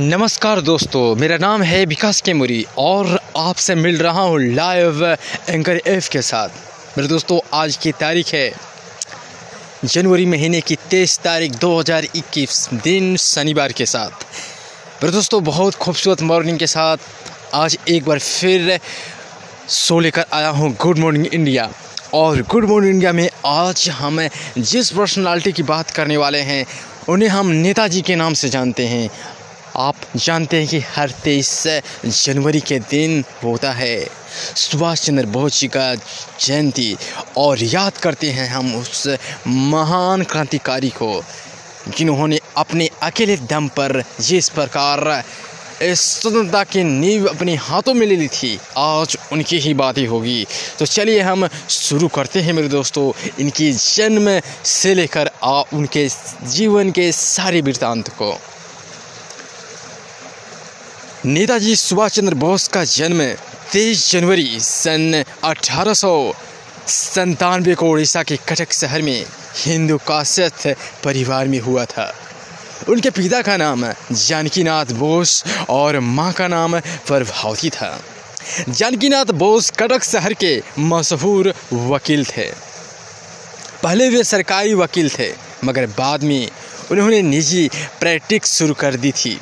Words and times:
नमस्कार 0.00 0.60
दोस्तों, 0.60 1.14
मेरा 1.16 1.36
नाम 1.36 1.62
है 1.62 1.84
विकास 1.84 2.20
केमुरी 2.20 2.64
और 2.78 3.18
आपसे 3.36 3.74
मिल 3.74 3.96
रहा 3.98 4.20
हूँ 4.20 4.38
लाइव 4.40 5.04
एंकर 5.48 5.80
एफ़ 5.86 6.10
के 6.10 6.20
साथ। 6.22 6.48
मेरे 6.98 7.08
दोस्तों, 7.08 7.38
आज 7.52 7.76
की 7.76 7.92
तारीख 7.92 8.28
है 8.34 8.52
जनवरी 9.84 10.26
महीने 10.26 10.60
की 10.60 10.76
तेईस 10.90 11.18
तारीख 11.18 11.54
2021 11.54 12.68
दिन 12.74 13.16
शनिवार 13.16 13.72
के 13.72 13.86
साथ। 13.86 14.10
मेरे 15.02 15.12
दोस्तों, 15.12 15.42
बहुत 15.44 15.74
खूबसूरत 15.74 16.22
मॉर्निंग 16.22 16.58
के 16.58 16.66
साथ। 16.66 16.96
आज 17.54 17.76
एक 17.88 18.04
बार 18.04 18.18
फिर 18.18 18.78
शो 19.68 19.98
लेकर 20.00 20.24
आया 20.32 20.48
हूँ 20.48 20.70
गुड 20.80 20.98
मॉर्निंग 20.98 21.26
इंडिया 21.26 21.68
और 22.14 22.42
गुड 22.42 22.64
मॉर्निंग 22.64 22.94
इंडिया 22.94 23.12
में 23.12 23.28
आज 23.46 23.88
हम 23.88 24.20
जिस 24.58 24.90
पर्सनालिटी 24.90 25.52
की 25.52 25.62
बात 25.62 25.90
करने 25.90 26.16
वाले 26.16 26.40
हैं, 26.42 26.64
उन्हें 27.08 27.28
हम 27.28 27.46
नेताजी 27.46 28.02
के 28.02 28.16
नाम 28.16 28.34
से 28.34 28.48
जानते 28.48 28.86
हैं। 28.86 29.08
आप 29.76 29.96
जानते 30.16 30.56
हैं 30.56 30.66
कि 30.68 30.78
हर 30.88 31.10
तेईस 31.24 31.66
जनवरी 32.06 32.60
के 32.60 32.78
दिन 32.80 33.24
होता 33.44 33.72
है। 33.72 34.06
सुभाष 34.56 35.00
चंद्र 35.00 35.26
बोस 35.26 35.60
जी 35.60 35.68
का 35.68 35.94
जयंती 35.94 36.96
और 37.36 37.62
याद 37.64 37.98
करते 37.98 38.30
हैं 38.30 38.48
हम 38.48 38.74
उस 38.76 39.06
महान 39.46 40.22
क्रांतिकारी 40.22 40.90
को, 40.92 41.22
जिन्होंने 41.88 42.38
अपने 42.56 42.88
अकेले 43.02 43.36
दम 43.36 43.68
पर 43.68 44.02
जिस 44.20 44.48
प्रकार 44.48 45.22
स्वतंत्रता 45.82 46.62
की 46.64 46.82
नींव 46.82 47.26
अपने 47.26 47.54
हाथों 47.56 47.94
में 47.94 48.06
ले 48.06 48.16
ली 48.16 48.28
थी। 48.28 48.58
आज 48.76 49.16
उनकी 49.32 49.58
ही 49.58 49.74
बातें 49.74 50.06
होगी। 50.06 50.46
तो 50.78 50.86
चलिए 50.86 51.20
हम 51.20 51.48
शुरू 51.70 52.08
करते 52.08 52.40
हैं 52.40 52.52
मेरे 52.52 52.68
दोस्तों, 52.68 53.12
इनकी 53.40 53.70
जन्म 53.72 54.40
से 54.64 54.94
लेकर 54.94 55.30
आ 55.42 55.60
उनके 55.72 56.08
जीवन 56.44 56.90
के 56.90 57.10
सारे 57.12 57.60
वृत्तांत 57.60 58.08
को। 58.08 58.36
नेताजी 61.26 61.76
सुभाष 61.76 62.12
चंद्र 62.12 62.34
बोस 62.34 62.68
का 62.68 62.84
जन्म 62.84 63.22
23 63.72 64.10
जनवरी 64.12 64.60
सन 64.60 65.24
अठारह 65.44 65.92
संतानवे 66.86 67.74
को 67.74 67.88
उड़ीसा 67.90 68.22
के 68.22 68.36
कटक 68.36 68.72
शहर 68.72 69.02
में 69.02 69.26
हिंदू 69.56 69.96
काश्यत 69.98 70.76
परिवार 71.04 71.48
में 71.48 71.58
हुआ 71.60 71.84
था। 71.84 72.14
उनके 72.88 73.10
पिता 73.10 73.42
का 73.42 73.56
नाम 73.56 73.84
जानकीनाथ 74.12 74.92
बोस 74.92 75.44
और 75.68 76.00
माँ 76.00 76.32
का 76.32 76.48
नाम 76.48 76.80
प्रभावती 76.80 77.70
था। 77.70 78.00
जानकीनाथ 78.68 79.34
बोस 79.34 79.70
कटक 79.70 80.04
शहर 80.04 80.34
के 80.34 80.62
मशहूर 80.78 81.54
वकील 81.72 82.24
थे। 82.24 82.50
पहले 83.82 84.08
वे 84.08 84.24
सरकारी 84.24 84.74
वकील 84.74 85.10
थे, 85.10 85.32
मगर 85.64 85.86
बाद 85.86 86.22
में 86.22 86.50
उन्होंने 86.90 87.22
निजी 87.22 87.70
प्रैक्टिस 88.00 88.44
शुरू 88.44 88.74
कर 88.74 88.96
दी 88.96 89.12
थी। 89.12 89.40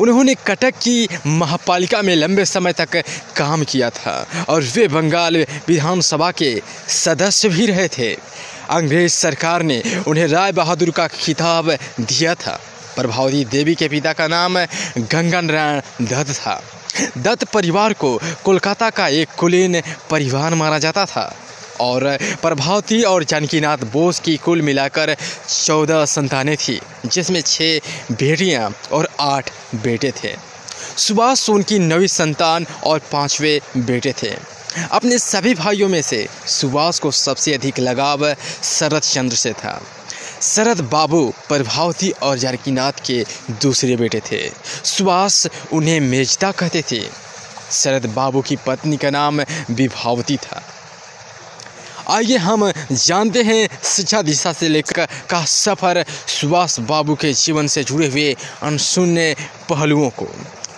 उन्होंने 0.00 0.34
कटक 0.34 0.70
की 0.70 1.08
महापालिका 1.26 2.02
में 2.02 2.14
लंबे 2.16 2.44
समय 2.44 2.72
तक 2.72 2.96
काम 3.36 3.64
किया 3.64 3.90
था 3.90 4.26
और 4.48 4.62
वे 4.62 4.88
बंगाल 4.88 5.36
विधानसभा 5.68 6.30
के 6.30 6.62
सदस्य 6.88 7.48
भी 7.48 7.66
रहे 7.66 7.88
थे। 7.88 8.14
अंग्रेज़ 8.70 9.12
सरकार 9.12 9.62
ने 9.62 9.82
उन्हें 10.06 10.26
राय 10.26 10.52
बहादुर 10.52 10.90
का 10.90 11.06
खिताब 11.06 11.70
दिया 12.00 12.34
था। 12.34 12.60
प्रभावती 12.96 13.44
देवी 13.44 13.74
के 13.74 13.88
पिता 13.88 14.12
का 14.12 14.26
नाम 14.28 14.58
गंगा 14.98 15.40
नारायण 15.40 16.06
दत्त 16.06 16.32
था। 16.32 16.62
दत्त 17.18 17.44
परिवार 17.44 17.92
को 17.92 18.20
कोलकाता 18.44 18.90
का 18.90 19.08
एक 19.08 19.28
कुलीन 19.38 19.80
परिवार 20.10 20.54
माना 20.54 20.78
जाता 20.78 21.04
था। 21.06 21.36
और 21.80 22.18
प्रभावती 22.42 23.02
और 23.02 23.24
जानकीनाथ 23.24 23.78
बोस 23.78 24.20
की 24.20 24.36
कुल 24.36 24.62
मिलाकर 24.62 25.16
चौदह 25.64 26.04
संतानें 26.04 26.56
थीं, 26.56 27.08
जिसमें 27.08 27.40
छः 27.40 27.78
बेटियाँ 28.12 28.74
और 28.92 29.08
आठ 29.20 29.50
बेटे 29.74 30.12
थे। 30.24 30.36
सुभाष 30.96 31.50
उनकी 31.50 31.78
नवी 31.78 32.08
संतान 32.08 32.66
और 32.84 32.98
पांचवे 32.98 33.60
बेटे 33.76 34.14
थे। 34.22 34.58
अपने 34.90 35.18
सभी 35.18 35.54
भाइयों 35.54 35.88
में 35.88 36.02
से 36.02 36.28
सुभाष 36.46 36.98
को 36.98 37.10
सबसे 37.10 37.54
अधिक 37.54 37.78
लगाव 37.78 38.34
शरद 38.62 39.02
चंद्र 39.02 39.36
से 39.36 39.52
था। 39.52 39.82
शरद 40.42 40.80
बाबू, 40.80 41.34
प्रभावती 41.48 42.10
और 42.10 42.38
जानकीनाथ 42.38 42.92
के 43.06 43.24
दूसरे 43.50 43.96
बेटे 43.96 44.20
थे। 44.32 44.50
सुभाष 44.84 45.46
उन्हें 45.72 46.00
मेजदा 46.00 46.52
कहते 46.52 46.82
थे। 46.92 47.02
शरद 47.72 48.06
बाबू 48.06 48.42
की 48.42 48.56
पत्नी 48.56 48.96
का 48.96 49.10
नाम 49.10 49.40
विभावती 49.70 50.36
था। 50.36 50.62
आइए 52.10 52.36
हम 52.36 52.62
जानते 52.92 53.42
हैं 53.42 53.68
शिक्षा 53.84 54.20
दिशा 54.22 54.52
से 54.52 54.68
लेकर 54.68 55.06
का 55.30 55.44
सफ़र 55.44 56.04
सुभाष 56.08 56.78
बाबू 56.80 57.14
के 57.14 57.32
जीवन 57.32 57.66
से 57.66 57.84
जुड़े 57.84 58.06
हुए 58.08 58.32
अनशून्य 58.62 59.34
पहलुओं 59.68 60.08
को। 60.10 60.26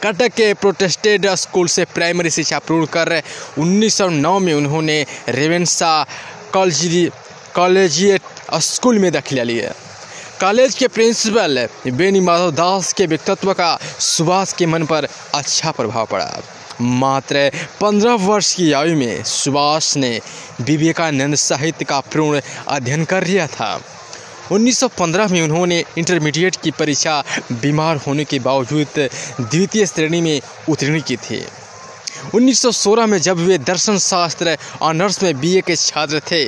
कटक 0.02 0.32
के 0.36 0.52
प्रोटेस्टेड 0.54 1.26
स्कूल 1.36 1.66
से 1.68 1.84
प्राइमरी 1.84 2.30
शिक्षा 2.30 2.58
पूर्ण 2.58 2.86
कर 2.86 3.22
1909 3.58 4.38
में 4.40 4.52
उन्होंने 4.54 5.04
रेवेंसा 5.28 5.92
कॉलेज 6.52 7.10
कॉलेजिएट 7.54 8.22
स्कूल 8.60 8.98
में 8.98 9.10
दाखिला 9.12 9.42
लिया। 9.42 9.72
कॉलेज 10.40 10.74
के 10.74 10.88
प्रिंसिपल 10.88 11.66
बेनी 11.86 12.20
माधव 12.20 12.50
दास 12.52 12.92
के 12.92 13.06
व्यक्तित्व 13.06 13.52
का 13.52 13.76
सुभाष 14.00 14.52
के 14.52 14.66
मन 14.66 14.86
पर 14.86 15.08
अच्छा 15.34 15.70
प्रभाव 15.70 16.06
पड़ा। 16.06 16.42
मात्र 16.80 17.50
पंद्रह 17.80 18.14
वर्ष 18.14 18.54
की 18.54 18.72
आयु 18.72 18.96
में 18.96 19.24
सुभाष 19.24 19.96
ने 19.96 20.20
विवेकानंद 20.60 21.34
साहित्य 21.34 21.84
का 21.84 22.00
पूर्ण 22.00 22.40
अध्ययन 22.68 23.04
कर 23.04 23.26
लिया 23.26 23.46
था। 23.46 23.80
1915 24.52 25.28
में 25.28 25.42
उन्होंने 25.42 25.84
इंटरमीडिएट 25.98 26.56
की 26.56 26.70
परीक्षा 26.70 27.22
बीमार 27.52 27.96
होने 27.96 28.24
के 28.24 28.38
बावजूद 28.38 29.08
द्वितीय 29.40 29.86
श्रेणी 29.86 30.20
में 30.20 30.40
उत्तीर्ण 30.68 31.00
की 31.00 31.16
थी। 31.16 31.44
1916 32.34 33.06
में 33.06 33.18
जब 33.18 33.36
वे 33.36 33.58
दर्शन 33.58 33.98
शास्त्र 33.98 34.56
ऑनर्स 34.82 35.22
में 35.22 35.40
बीए 35.40 35.60
के 35.60 35.76
छात्र 35.76 36.20
थे, 36.20 36.44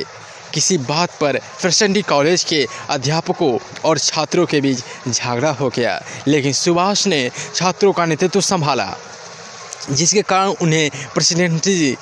किसी 0.54 0.78
बात 0.78 1.10
पर 1.20 1.38
फ्रेशनडी 1.38 2.02
कॉलेज 2.02 2.44
के 2.44 2.66
अध्यापकों 2.90 3.58
और 3.84 3.98
छात्रों 3.98 4.46
के 4.46 4.60
बीच 4.60 4.84
झगड़ा 5.08 5.50
हो 5.50 5.68
गया, 5.68 6.02
लेकिन 6.28 6.52
सुभाष 6.52 7.06
ने 7.06 7.30
छात्रों 7.54 7.92
का 7.92 8.06
नेतृत्व 8.06 8.40
संभाला। 8.40 8.96
जिसके 9.90 10.22
कारण 10.22 10.54
उन्हें 10.62 10.90
प्रेसिडेंसी 11.14 11.96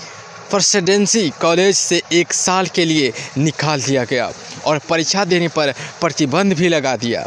प्रेसिडेंसी 0.51 1.29
कॉलेज 1.41 1.77
से 1.77 2.01
एक 2.13 2.33
साल 2.33 2.67
के 2.67 2.85
लिए 2.85 3.13
निकाल 3.39 3.83
दिया 3.83 4.05
गया 4.05 4.31
और 4.67 4.79
परीक्षा 4.89 5.25
देने 5.25 5.49
पर 5.49 5.73
प्रतिबंध 6.01 6.53
भी 6.53 6.69
लगा 6.69 6.97
दिया। 6.97 7.27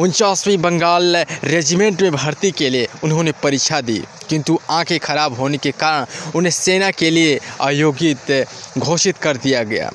उनचासवीं 0.00 0.56
बंगाल 0.58 1.16
रेजिमेंट 1.44 2.02
में 2.02 2.12
भर्ती 2.12 2.50
के 2.50 2.68
लिए 2.70 2.88
उन्होंने 3.04 3.32
परीक्षा 3.42 3.80
दी, 3.80 4.02
किंतु 4.28 4.58
आँखें 4.70 4.98
खराब 4.98 5.34
होने 5.34 5.58
के 5.58 5.70
कारण 5.70 6.32
उन्हें 6.34 6.50
सेना 6.50 6.90
के 6.90 7.10
लिए 7.10 7.38
अयोग्यत 7.60 8.46
घोषित 8.78 9.18
कर 9.18 9.36
दिया 9.36 9.62
गया। 9.62 9.90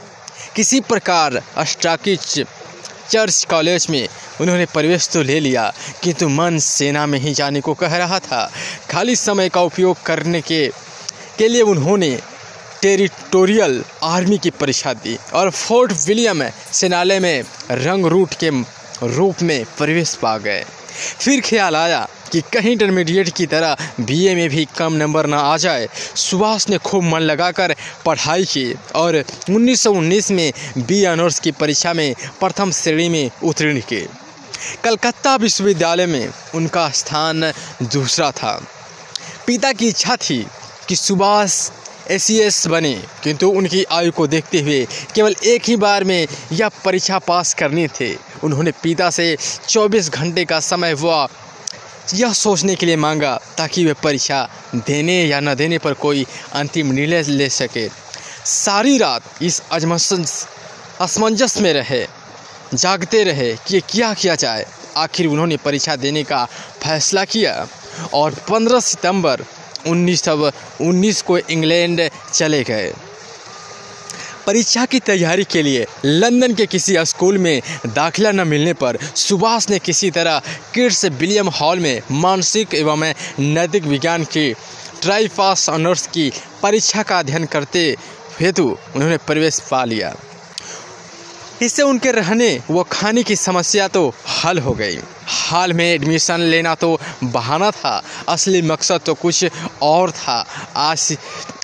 किसी 0.55 0.79
प्रकार 0.81 1.41
अस्टाकिच 1.57 2.39
चर्च 3.09 3.45
कॉलेज 3.49 3.87
में। 3.89 4.07
उन्होंने 4.41 4.65
प्रवेश 4.65 5.07
तो 5.09 5.21
ले 5.23 5.39
लिया, 5.39 5.71
किंतु 6.03 6.29
मन 6.29 6.57
सेना 6.57 7.05
में 7.05 7.19
ही 7.19 7.33
जाने 7.33 7.61
को 7.61 7.73
कह 7.73 7.95
रहा 7.97 8.19
था। 8.19 8.49
खाली 8.89 9.15
समय 9.15 9.49
का 9.49 9.61
उपयोग 9.61 10.03
करने 10.05 10.41
के 10.41 10.67
के 11.37 11.47
लिए 11.47 11.61
उन्होंने 11.61 12.17
टेरिटोरियल 12.81 13.83
आर्मी 14.03 14.37
की 14.37 14.49
परीक्षा 14.49 14.93
दी 14.93 15.17
और 15.33 15.49
फोर्ट 15.49 15.91
विलियम 16.05 16.43
सेनालय 16.73 17.19
में 17.19 17.43
रंग 17.71 18.05
रूट 18.05 18.33
के 18.33 18.49
रूप 19.07 19.41
में 19.41 19.65
प्रवेश 19.77 20.13
पा 20.15 20.37
गए। 20.37 20.63
फिर 21.19 21.41
ख्याल 21.41 21.75
आया 21.75 22.07
कि 22.31 22.41
कहीं 22.53 22.71
इंटरमीडिएट 22.71 23.29
की 23.29 23.45
तरह 23.45 23.77
बीए 23.99 24.35
में 24.35 24.49
भी 24.49 24.67
कम 24.77 24.93
नंबर 24.93 25.25
ना 25.25 25.39
आ 25.39 25.57
जाए। 25.57 25.87
सुभाष 26.15 26.69
ने 26.69 26.77
खूब 26.77 27.03
मन 27.03 27.19
लगाकर 27.19 27.75
पढ़ाई 28.05 28.45
की 28.45 28.73
और 28.95 29.23
1919 29.49 30.31
में 30.31 30.51
बी 30.77 31.05
ऑनर्स 31.05 31.39
की 31.39 31.51
परीक्षा 31.51 31.93
में 31.93 32.13
प्रथम 32.39 32.71
श्रेणी 32.71 33.09
में 33.09 33.29
उत्तीर्ण 33.43 33.79
की 33.79 34.05
कलकत्ता 34.83 35.35
विश्वविद्यालय 35.35 36.05
में 36.05 36.29
उनका 36.55 36.89
स्थान 36.89 37.51
दूसरा 37.83 38.31
था। 38.31 38.53
पिता 39.47 39.71
की 39.73 39.87
इच्छा 39.87 40.15
थी 40.15 40.45
कि 40.87 40.95
सुभाष 40.95 41.69
एस 42.11 42.67
बने, 42.67 42.93
किंतु 43.23 43.49
उनकी 43.49 43.83
आयु 43.83 44.11
को 44.11 44.25
देखते 44.27 44.61
हुए 44.61 44.87
केवल 45.15 45.35
एक 45.43 45.63
ही 45.65 45.75
बार 45.75 46.03
में 46.03 46.27
यह 46.51 46.69
परीक्षा 46.85 47.19
पास 47.19 47.53
करनी 47.53 47.87
थे। 47.87 48.13
उन्होंने 48.43 48.71
पिता 48.83 49.09
से 49.09 49.35
24 49.67 50.09
घंटे 50.09 50.45
का 50.45 50.59
समय 50.59 50.91
हुआ 50.91 51.27
यह 52.13 52.33
सोचने 52.33 52.75
के 52.75 52.85
लिए 52.85 52.95
मांगा 52.95 53.35
ताकि 53.57 53.85
वे 53.85 53.93
परीक्षा 53.93 54.49
देने 54.75 55.23
या 55.25 55.39
न 55.39 55.53
देने 55.55 55.77
पर 55.77 55.93
कोई 55.95 56.25
अंतिम 56.53 56.91
निर्णय 56.91 57.23
ले 57.29 57.49
सके। 57.49 57.87
सारी 58.45 58.97
रात 58.97 59.23
इस 59.41 59.61
असमंजस 61.01 61.57
में 61.61 61.73
रहे, 61.73 62.05
जागते 62.73 63.23
रहे 63.23 63.53
कि 63.67 63.79
क्या 63.89 64.13
किया 64.13 64.35
जाए। 64.35 64.65
आखिर 64.97 65.27
उन्होंने 65.27 65.57
परीक्षा 65.57 65.95
देने 65.95 66.23
का 66.23 66.45
फैसला 66.83 67.25
किया 67.25 67.67
और 68.13 68.33
15 68.49 68.79
सितंबर 68.79 69.43
उन्नीस 69.87 70.23
सौ 70.23 70.51
उन्नीस 70.81 71.21
को 71.21 71.37
इंग्लैंड 71.37 72.09
चले 72.33 72.63
गए। 72.63 72.93
परीक्षा 74.49 74.85
की 74.85 74.99
तैयारी 74.99 75.43
के 75.43 75.61
लिए 75.61 75.85
लंदन 76.05 76.53
के 76.53 76.65
किसी 76.65 76.95
स्कूल 77.05 77.37
में 77.37 77.61
दाखिला 77.87 78.31
न 78.31 78.47
मिलने 78.47 78.73
पर 78.73 78.97
सुभाष 79.15 79.69
ने 79.69 79.79
किसी 79.79 80.11
तरह 80.11 80.41
किड्स 80.73 81.05
विलियम 81.05 81.49
हॉल 81.49 81.79
में 81.79 82.01
मानसिक 82.11 82.73
एवं 82.73 83.03
नैतिक 83.39 83.83
विज्ञान 83.83 84.23
की 84.23 84.53
ट्राई 85.01 85.27
पास 85.27 85.69
ऑनर्स 85.69 86.07
की 86.07 86.31
परीक्षा 86.63 87.03
का 87.03 87.19
अध्ययन 87.19 87.45
करते 87.45 87.95
हेतु 88.39 88.65
उन्होंने 88.95 89.17
प्रवेश 89.17 89.59
पा 89.71 89.83
लिया। 89.85 90.15
इससे 91.61 91.83
उनके 91.83 92.11
रहने 92.11 92.59
व 92.71 92.83
खाने 92.83 93.23
की 93.23 93.35
समस्या 93.35 93.87
तो 93.87 94.13
हल 94.43 94.59
हो 94.59 94.73
गई। 94.73 94.97
हाल 95.27 95.73
में 95.73 95.85
एडमिशन 95.85 96.39
लेना 96.41 96.73
तो 96.75 96.99
बहाना 97.23 97.69
था, 97.71 98.01
असली 98.29 98.61
मकसद 98.61 99.01
तो 99.05 99.13
कुछ 99.13 99.45
और 99.81 100.11
था। 100.11 100.45
आज 100.75 101.17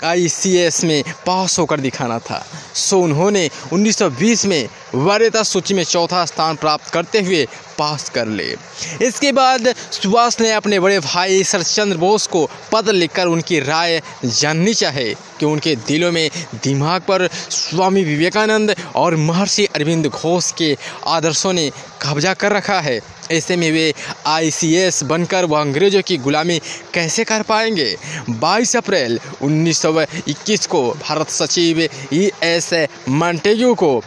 आई 0.04 0.28
सी 0.30 0.56
एस 0.58 0.84
में 0.84 1.04
पास 1.26 1.58
होकर 1.60 1.80
दिखाना 1.80 2.20
था। 2.20 2.46
सो 2.76 3.00
उन्होंने 3.00 3.50
1920 3.74 4.46
में 4.46 4.68
वरीयता 4.96 5.44
सूची 5.44 5.74
में 5.74 5.84
चौथा 5.84 6.26
स्थान 6.26 6.56
प्राप्त 6.56 6.94
करते 6.94 7.22
हुए 7.22 7.46
पास 7.78 8.10
कर 8.10 8.28
ले। 8.28 8.56
इसके 9.02 9.32
बाद 9.32 9.74
सुभाष 9.92 10.40
ने 10.42 10.52
अपने 10.52 10.80
बड़े 10.80 11.00
भाई 11.00 11.44
सरचंद्र 11.44 11.98
बोस 11.98 12.28
को 12.28 12.50
पत्र 12.72 12.94
लिखकर 12.94 13.26
उनकी 13.26 13.60
राय 13.60 14.02
जाननी 14.26 14.74
चाहे 14.74 15.14
कि 15.40 15.46
उनके 15.46 15.76
दिलों 15.76 16.12
में 16.12 16.30
दिमाग 16.64 17.02
पर 17.02 17.28
स्वामी 17.50 18.04
विवेकानंद 18.04 18.76
और 18.96 19.16
महर्षि 19.16 19.66
अरविंद 19.66 20.08
घोष 20.08 20.52
के 20.52 20.78
आदर्शों 21.08 21.54
ने 21.54 21.70
कब्जा 22.02 22.34
कर 22.34 22.54
रखा 22.54 22.80
है। 22.80 23.00
ऐसे 23.32 23.56
में 23.56 23.72
वे 23.72 23.94
आईसीएस 24.28 25.04
बनकर 25.04 25.46
वह 25.46 25.62
अंग्रेज़ों 25.62 26.02
की 26.02 26.18
गुलामी 26.18 26.60
कैसे 26.94 27.24
कर 27.24 27.42
पाएँगे? 27.42 27.96
22 28.30 28.76
अप्रैल 28.76 29.20
1921 29.42 30.66
को 30.66 30.82
भारत 31.02 31.30
सचिव 31.30 31.82
ई 32.14 32.30
एस 32.44 32.70
मॉन्टेग्यू 33.10 33.74
को 33.76 34.02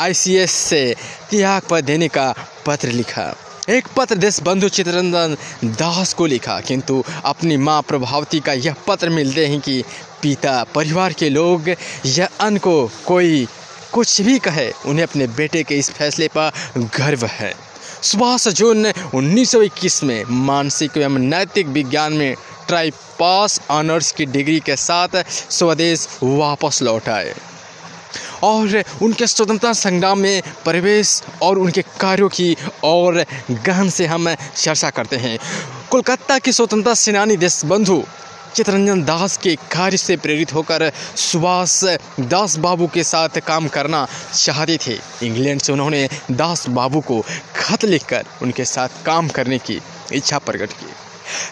आईसीएस 0.00 0.50
से 0.50 0.94
त्याग 1.30 1.62
पर 1.62 1.80
देने 1.80 2.08
का 2.08 2.34
पत्र 2.66 2.88
लिखा। 2.88 3.34
एक 3.70 3.86
पत्र 3.96 4.14
देश 4.14 4.40
बंधु 4.42 4.68
चित्ररंजन 4.68 5.36
दास 5.64 6.12
को 6.14 6.26
लिखा, 6.26 6.58
किंतु 6.60 7.02
अपनी 7.24 7.56
माँ 7.56 7.80
प्रभावती 7.82 8.40
का 8.40 8.52
यह 8.52 8.74
पत्र 8.86 9.08
मिलते 9.08 9.46
ही 9.46 9.58
कि 9.58 9.82
पिता 10.22 10.62
परिवार 10.64 11.12
के 11.12 11.28
लोग 11.28 11.68
या 12.06 12.28
अन्य 12.40 12.58
को 12.58 12.90
कोई 13.06 13.46
कुछ 13.92 14.20
भी 14.20 14.38
कहे, 14.38 14.70
उन्हें 14.86 15.06
अपने 15.06 15.26
बेटे 15.26 15.62
के 15.62 15.74
इस 15.74 15.90
फैसले 15.90 16.28
पर 16.28 16.52
गर्व 16.98 17.26
है। 17.26 17.54
सुभाष 18.02 18.48
जून 18.48 18.86
1921 18.86 20.02
में 20.04 20.24
मानसिक 20.46 20.96
एवं 20.96 21.18
नैतिक 21.18 21.66
विज्ञान 21.66 22.12
में 22.12 22.34
ट्राई 22.68 22.90
पास 23.18 23.60
ऑनर्स 23.70 24.12
की 24.12 24.26
डिग्री 24.26 24.60
के 24.60 24.76
साथ 24.76 25.22
स्वदेश 25.50 26.08
वापस 26.22 26.82
लौट 26.82 27.08
आए। 27.08 27.34
और 28.42 28.82
उनके 29.02 29.26
स्वतंत्रता 29.26 29.72
संग्राम 29.72 30.18
में 30.18 30.42
प्रवेश 30.64 31.22
और 31.42 31.58
उनके 31.58 31.82
कार्यों 32.00 32.28
की 32.28 32.56
और 32.84 33.24
गहन 33.50 33.90
से 33.90 34.06
हम 34.06 34.34
चर्चा 34.34 34.90
करते 34.90 35.16
हैं। 35.16 35.38
कोलकाता 35.90 36.38
की 36.38 36.52
स्वतंत्रता 36.52 36.94
सेनानी 36.94 37.36
देश 37.36 37.64
बंधु 37.64 38.02
चितरंजन 38.54 39.02
दास 39.04 39.36
के 39.36 39.54
कार्य 39.72 39.96
से 39.96 40.16
प्रेरित 40.16 40.54
होकर 40.54 40.90
सुभाष 41.16 41.84
दास 42.20 42.56
बाबू 42.56 42.86
के 42.86 43.04
साथ 43.04 43.38
काम 43.46 43.68
करना 43.68 44.06
चाहते 44.34 44.78
थे। 44.86 44.98
इंग्लैंड 45.22 45.60
से 45.60 45.72
उन्होंने 45.72 46.08
दास 46.30 46.68
बाबू 46.68 47.00
को 47.00 47.24
खत 47.56 47.84
लिखकर 47.84 48.24
उनके 48.42 48.64
साथ 48.64 48.88
काम 49.06 49.28
करने 49.28 49.58
की 49.58 49.80
इच्छा 50.12 50.38
प्रकट 50.38 50.72
की। 50.72 50.95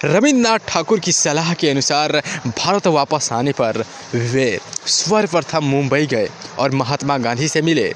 रविन्द्रनाथ 0.05 0.59
ठाकुर 0.69 1.01
की 1.01 1.13
सलाह 1.13 1.55
के 1.55 1.71
अनुसार 1.71 2.23
भारत 2.59 2.87
वापस 2.87 3.33
आने 3.33 3.53
पर 3.53 3.85
वे 4.15 4.59
सर्वप्रथम 4.87 5.65
मुंबई 5.65 6.07
गए 6.07 6.29
और 6.59 6.71
महात्मा 6.71 7.19
गांधी 7.19 7.49
से 7.49 7.63
मिले। 7.63 7.95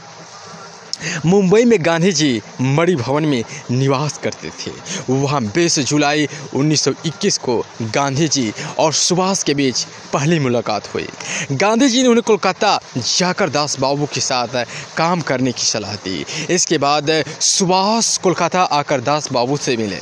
मुंबई 1.26 1.64
में 1.64 1.78
गांधी 1.84 2.12
जी 2.12 2.40
मणि 2.60 2.94
भवन 2.96 3.24
में 3.24 3.44
निवास 3.70 4.18
करते 4.18 4.50
थे। 4.50 4.70
वहाँ 5.10 5.42
बीस 5.44 5.78
जुलाई 5.78 6.28
1921 6.54 7.38
को 7.38 7.66
गांधी 7.82 8.28
जी 8.28 8.52
और 8.78 8.92
सुभाष 8.92 9.42
के 9.42 9.54
बीच 9.54 9.86
पहली 10.12 10.38
मुलाकात 10.38 10.94
हुई। 10.94 11.06
गांधी 11.52 11.88
जी 11.88 12.02
ने 12.02 12.08
उन्हें 12.08 12.22
कोलकाता 12.22 12.78
जाकर 12.96 13.48
दास 13.48 13.78
बाबू 13.80 14.06
के 14.06 14.20
साथ 14.20 14.64
काम 14.96 15.20
करने 15.20 15.52
की 15.52 15.62
सलाह 15.62 15.94
दी। 15.94 16.24
इसके 16.50 16.78
बाद 16.78 17.24
सुभाष 17.40 18.16
कोलकाता 18.16 18.62
आकर 18.62 19.00
दास 19.00 19.32
बाबू 19.32 19.56
से 19.56 19.76
मिले। 19.76 20.00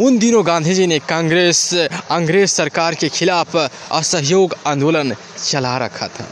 उन 0.00 0.18
दिनों 0.18 0.46
गांधी 0.46 0.74
जी 0.74 0.86
ने 0.86 0.98
कांग्रेस, 0.98 1.74
अंग्रेज़ 2.10 2.50
सरकार 2.50 2.94
के 2.94 3.08
खिलाफ 3.08 3.56
असहयोग 3.92 4.54
आंदोलन 4.66 5.14
चला 5.44 5.78
रखा 5.78 6.08
था। 6.08 6.26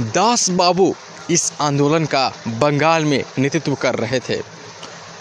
दास 0.00 0.50
बाबू 0.50 0.94
इस 1.30 1.52
आंदोलन 1.60 2.04
का 2.04 2.32
बंगाल 2.48 3.04
में 3.04 3.24
नेतृत्व 3.38 3.74
कर 3.74 3.94
रहे 3.94 4.20
थे। 4.20 4.59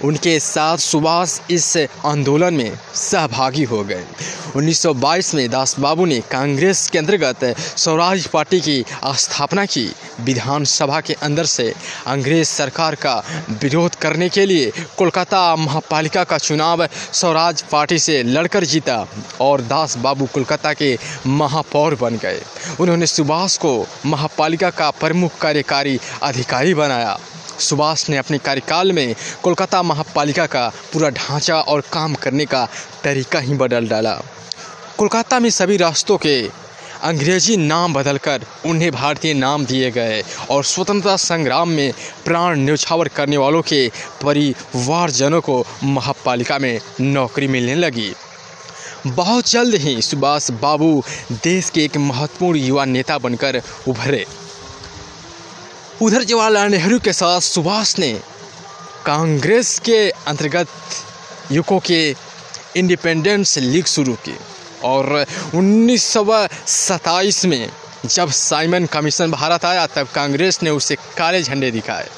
उनके 0.03 0.39
साथ 0.39 0.77
सुभाष 0.77 1.39
इस 1.51 1.77
आंदोलन 2.05 2.53
में 2.53 2.77
सहभागी 2.95 3.63
हो 3.63 3.83
गए। 3.83 4.03
1922 4.55 5.33
में 5.35 5.49
दास 5.49 5.75
बाबू 5.79 6.05
ने 6.05 6.19
कांग्रेस 6.31 6.87
के 6.89 6.97
अंतर्गत 6.97 7.43
स्वराज 7.59 8.27
पार्टी 8.27 8.59
की 8.61 8.83
स्थापना 9.05 9.65
की। 9.65 9.87
विधानसभा 10.19 11.01
के 11.01 11.13
अंदर 11.13 11.45
से 11.45 11.73
अंग्रेज़ 12.07 12.47
सरकार 12.47 12.95
का 12.95 13.15
विरोध 13.61 13.95
करने 13.95 14.29
के 14.29 14.45
लिए 14.45 14.71
कोलकाता 14.97 15.55
महापालिका 15.55 16.23
का 16.23 16.37
चुनाव 16.37 16.85
स्वराज 17.13 17.61
पार्टी 17.61 17.99
से 17.99 18.21
लड़कर 18.23 18.63
जीता 18.63 19.07
और 19.41 19.61
दास 19.61 19.97
बाबू 19.97 20.25
कोलकाता 20.25 20.73
के 20.73 20.97
महापौर 21.27 21.95
बन 21.95 22.17
गए। 22.17 22.41
उन्होंने 22.79 23.05
सुभाष 23.05 23.57
को 23.57 23.87
महापालिका 24.05 24.69
का 24.69 24.89
प्रमुख 24.91 25.37
कार्यकारी 25.37 25.99
अधिकारी 26.23 26.73
बनाया। 26.73 27.19
सुभाष 27.59 28.09
ने 28.09 28.17
अपने 28.17 28.37
कार्यकाल 28.37 28.91
में 28.91 29.15
कोलकाता 29.43 29.81
महापालिका 29.83 30.45
का 30.45 30.67
पूरा 30.93 31.09
ढांचा 31.09 31.59
और 31.61 31.81
काम 31.93 32.13
करने 32.15 32.45
का 32.45 32.67
तरीका 33.03 33.39
ही 33.39 33.53
बदल 33.53 33.87
डाला। 33.87 34.13
कोलकाता 34.97 35.39
में 35.39 35.49
सभी 35.49 35.77
रास्तों 35.77 36.17
के 36.17 36.39
अंग्रेज़ी 37.03 37.55
नाम 37.57 37.93
बदलकर 37.93 38.45
उन्हें 38.65 38.91
भारतीय 38.91 39.33
नाम 39.33 39.65
दिए 39.65 39.91
गए 39.91 40.23
और 40.51 40.63
स्वतंत्रता 40.63 41.15
संग्राम 41.15 41.69
में 41.69 41.93
प्राण 42.25 42.59
न्यौछावर 42.59 43.07
करने 43.07 43.37
वालों 43.37 43.61
के 43.61 43.87
परिवारजनों 44.23 45.41
को 45.41 45.63
महापालिका 45.83 46.57
में 46.59 46.79
नौकरी 47.01 47.47
मिलने 47.47 47.75
लगी। 47.75 48.11
बहुत 49.07 49.49
जल्द 49.49 49.75
ही 49.75 50.01
सुभाष 50.01 50.49
बाबू 50.51 50.91
देश 51.43 51.69
के 51.69 51.83
एक 51.83 51.97
महत्वपूर्ण 51.97 52.59
युवा 52.59 52.85
नेता 52.85 53.17
बनकर 53.17 53.61
उभरे। 53.87 54.25
उधर 56.01 56.23
जवाहरलाल 56.23 56.69
नेहरू 56.71 56.99
के 56.99 57.13
साथ 57.13 57.41
सुभाष 57.41 57.97
ने 57.99 58.11
कांग्रेस 59.05 59.79
के 59.79 59.97
अंतर्गत 60.09 60.67
युको 61.51 61.79
के 61.79 62.15
इंडिपेंडेंस 62.75 63.57
लीग 63.57 63.85
शुरू 63.85 64.13
की 64.13 64.37
और 64.83 65.25
उन्नीस 65.55 66.03
सौ 66.03 66.47
सताईस 66.67 67.45
में 67.45 67.69
जब 68.05 68.31
साइमन 68.31 68.85
कमीशन 68.85 69.31
भारत 69.31 69.65
आया, 69.65 69.85
तब 69.87 70.07
कांग्रेस 70.15 70.63
ने 70.63 70.69
उसे 70.69 70.95
काले 70.95 71.43
झंडे 71.43 71.71
दिखाए। 71.71 72.09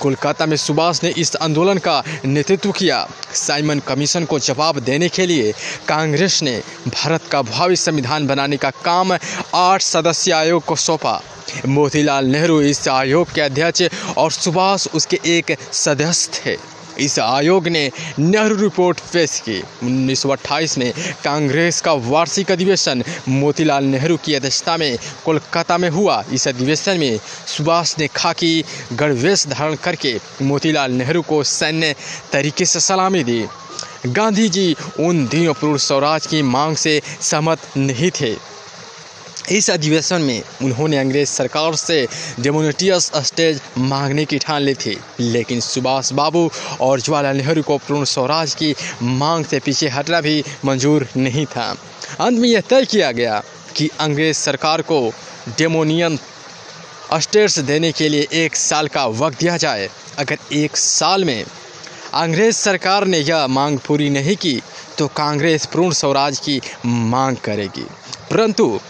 कोलकाता 0.00 0.46
में 0.46 0.56
सुभाष 0.56 1.02
ने 1.02 1.14
इस 1.18 1.36
आंदोलन 1.36 1.78
का 1.78 2.02
नेतृत्व 2.24 2.72
किया। 2.72 3.08
साइमन 3.34 3.78
कमीशन 3.78 4.24
को 4.24 4.38
जवाब 4.38 4.78
देने 4.78 5.08
के 5.08 5.26
लिए 5.26 5.52
कांग्रेस 5.88 6.42
ने 6.42 6.62
भारत 6.88 7.28
का 7.32 7.42
भावी 7.42 7.76
संविधान 7.76 8.26
बनाने 8.26 8.56
का 8.56 8.70
काम 8.84 9.18
आठ 9.54 9.82
सदस्य 9.82 10.32
आयोग 10.32 10.64
को 10.64 10.76
सौंपा। 10.76 11.20
मोतीलाल 11.68 12.26
नेहरू 12.26 12.60
इस 12.60 12.88
आयोग 12.88 13.32
के 13.32 13.40
अध्यक्ष 13.40 13.82
और 14.18 14.32
सुभाष 14.32 14.86
उसके 14.94 15.20
एक 15.26 15.56
सदस्य 15.72 16.40
थे। 16.46 16.80
इस 16.98 17.18
आयोग 17.18 17.68
ने 17.68 17.90
नेहरू 18.18 18.56
रिपोर्ट 18.56 19.00
पेश 19.00 19.42
की। 19.48 19.62
1928 19.82 20.78
में 20.78 20.92
कांग्रेस 21.24 21.80
का 21.80 21.92
वार्षिक 21.92 22.50
अधिवेशन 22.50 23.04
मोतीलाल 23.28 23.84
नेहरू 23.84 24.16
की 24.16 24.34
अध्यक्षता 24.34 24.76
में 24.76 24.98
कोलकाता 25.24 25.78
में 25.78 25.88
हुआ। 25.90 26.24
इस 26.32 26.48
अधिवेशन 26.48 26.98
में 26.98 27.20
सुभाष 27.46 27.94
ने 27.98 28.06
खाकी 28.06 28.64
गणवेश 28.92 29.46
धारण 29.46 29.74
करके 29.74 30.16
मोतीलाल 30.42 30.92
नेहरू 30.92 31.22
को 31.22 31.42
सैन्य 31.42 31.94
तरीके 32.32 32.64
से 32.64 32.80
सलामी 32.80 33.24
दी। 33.24 33.44
गांधी 34.06 34.48
जी 34.48 34.76
उन 35.00 35.26
दिनों 35.26 35.54
पूर्व 35.54 35.78
स्वराज 35.78 36.26
की 36.26 36.42
मांग 36.42 36.76
से 36.76 37.00
सहमत 37.20 37.58
नहीं 37.76 38.10
थे। 38.10 38.36
इस 39.50 39.70
अधिवेशन 39.70 40.22
में 40.22 40.42
उन्होंने 40.62 40.98
अंग्रेज़ 40.98 41.28
सरकार 41.28 41.74
से 41.74 42.06
डेमोनेटियस 42.40 43.10
स्टेज 43.16 43.60
मांगने 43.78 44.24
की 44.24 44.38
ठान 44.38 44.62
ली 44.62 44.74
थी। 44.74 44.96
लेकिन 45.20 45.60
सुभाष 45.60 46.12
बाबू 46.12 46.50
और 46.80 47.00
जवाहरलाल 47.00 47.36
नेहरू 47.36 47.62
को 47.62 47.78
पूर्ण 47.78 48.04
स्वराज 48.04 48.54
की 48.54 48.74
मांग 49.02 49.44
से 49.44 49.58
पीछे 49.58 49.88
हटना 49.88 50.20
भी 50.20 50.42
मंजूर 50.64 51.06
नहीं 51.16 51.46
था। 51.46 51.74
अंत 52.20 52.38
में 52.38 52.48
यह 52.48 52.60
तय 52.60 52.84
किया 52.84 53.10
गया 53.12 53.42
कि 53.76 53.88
अंग्रेज़ 54.00 54.36
सरकार 54.36 54.82
को 54.82 55.00
डेमोनियन 55.58 56.18
स्टेट्स 57.20 57.58
देने 57.58 57.92
के 57.92 58.08
लिए 58.08 58.26
एक 58.32 58.56
साल 58.56 58.88
का 58.88 59.06
वक्त 59.06 59.38
दिया 59.38 59.56
जाए। 59.56 59.88
अगर 60.18 60.38
एक 60.52 60.76
साल 60.76 61.24
में 61.24 61.44
अंग्रेज़ 62.14 62.56
सरकार 62.56 63.06
ने 63.06 63.18
यह 63.18 63.46
मांग 63.46 63.78
पूरी 63.78 64.10
नहीं 64.10 64.36
की 64.36 64.60
तो 64.98 65.06
कांग्रेस 65.06 65.66
पूर्ण 65.66 65.92
स्वराज 65.92 66.38
की 66.38 66.60
मांग 66.86 67.36
करेगी। 67.36 67.86
परंतु 68.30 68.80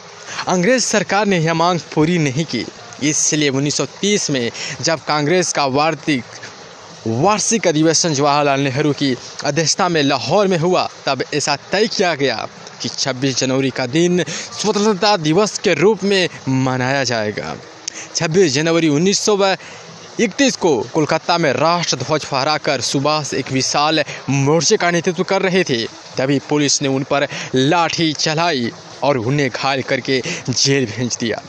अंग्रेज़ 0.49 0.85
सरकार 0.85 1.27
ने 1.27 1.39
यह 1.39 1.55
मांग 1.55 1.81
पूरी 1.95 2.19
नहीं 2.19 2.45
की। 2.45 2.65
इसलिए 3.03 3.51
1930 3.51 4.31
में 4.31 4.51
जब 4.81 5.05
कांग्रेस 5.05 5.53
का 5.53 5.67
वार्षिक 5.67 6.25
वार्षिक 7.07 7.67
अधिवेशन 7.67 8.15
जवाहरलाल 8.15 8.61
नेहरू 8.61 8.93
की 8.93 9.17
अध्यक्षता 9.45 9.89
में 9.89 10.03
लाहौर 10.03 10.47
में 10.47 10.59
हुआ, 10.59 10.89
तब 11.07 11.23
ऐसा 11.35 11.57
तय 11.57 11.87
किया 11.87 12.15
गया 12.15 12.49
कि 12.83 12.89
26 12.89 13.39
जनवरी 13.39 13.71
का 13.71 13.87
दिन 13.87 14.25
स्वतंत्रता 14.29 15.17
दिवस 15.17 15.59
के 15.59 15.75
रूप 15.75 16.05
में 16.05 16.29
मनाया 16.49 17.05
जाएगा। 17.05 17.57
26 18.15 18.53
जनवरी 18.53 18.89
उन्नीस 18.89 19.21
इकतीस 20.21 20.57
को 20.57 20.71
कोलकाता 20.95 21.39
में 21.39 21.53
राष्ट्र 21.53 21.97
ध्वज 21.97 22.21
फहराकर 22.21 22.81
सुभाष 22.81 23.35
एक 23.35 23.53
विशाल 23.53 24.03
मोर्चे 24.31 24.77
का 24.77 24.91
नेतृत्व 24.91 25.23
कर 25.23 25.43
रहे 25.43 25.65
थे। 25.65 25.85
तभी 26.19 26.39
पुलिस 26.39 26.83
ने 26.83 26.89
उन 26.89 27.03
पर 27.03 27.27
लाठी 27.55 28.13
चलाई 28.13 28.71
और 29.03 29.19
उन्हें 29.19 29.49
घायल 29.51 29.83
करके 29.83 30.23
जेल 30.51 30.87
भेज 30.87 31.17
दिया। 31.21 31.41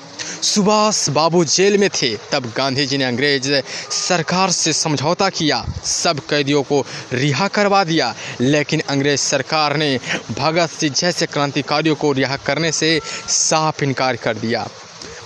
सुभाष 0.41 1.09
बाबू 1.09 1.45
जेल 1.45 1.77
में 1.77 1.89
थे, 1.89 2.15
तब 2.31 2.53
गांधी 2.57 2.85
जी 2.85 2.97
ने 2.97 3.03
अंग्रेज़ 3.03 3.51
सरकार 3.91 4.51
से 4.51 4.73
समझौता 4.73 5.29
किया। 5.29 5.65
सब 5.85 6.19
कैदियों 6.19 6.63
को 6.63 6.85
रिहा 7.13 7.47
करवा 7.47 7.83
दिया, 7.83 8.15
लेकिन 8.41 8.81
अंग्रेज़ 8.89 9.21
सरकार 9.21 9.77
ने 9.77 9.99
भगत 10.39 10.69
सिंह 10.69 10.95
जैसे 10.97 11.25
क्रांतिकारियों 11.25 11.95
को 11.95 12.11
रिहा 12.11 12.37
करने 12.37 12.71
से 12.71 12.99
साफ़ 13.29 13.83
इनकार 13.83 14.15
कर 14.15 14.37
दिया। 14.37 14.67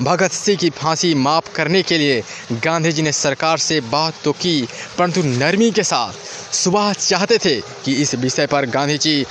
भगत 0.02 0.32
सिंह 0.32 0.58
की 0.58 0.70
फांसी 0.70 1.14
माफ़ 1.16 1.52
करने 1.54 1.82
के 1.84 1.98
लिए 1.98 2.24
गांधी 2.64 2.92
जी 2.92 3.02
ने 3.02 3.12
सरकार 3.12 3.58
से 3.58 3.80
बात 3.82 4.14
तो 4.24 4.32
की, 4.32 4.68
परंतु 4.98 5.24
नरमी 5.24 5.72
के 5.72 5.84
साथ 5.84 6.14
सुबह 6.56 6.92
चाहते 6.94 7.38
थे 7.38 7.56
कि 7.86 7.94
इस 7.94 8.16
विषय 8.16 8.48
पर 8.48 8.66
गांधी 8.66 8.98
जी 8.98 9.26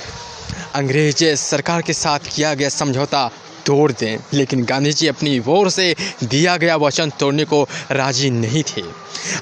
अंग्रेज़ 0.75 1.23
सरकार 1.35 1.81
के 1.81 1.93
साथ 1.93 2.19
किया 2.35 2.53
गया 2.53 2.69
समझौता 2.69 3.29
तोड़ 3.65 3.91
दें, 3.91 4.17
लेकिन 4.33 4.63
गांधी 4.65 4.91
जी 4.93 5.07
अपनी 5.07 5.39
ओर 5.47 5.69
से 5.69 5.95
दिया 6.23 6.57
गया 6.57 6.75
वचन 6.77 7.09
तोड़ने 7.19 7.45
को 7.45 7.63
राज़ी 7.91 8.29
नहीं 8.31 8.63
थे। 8.63 8.81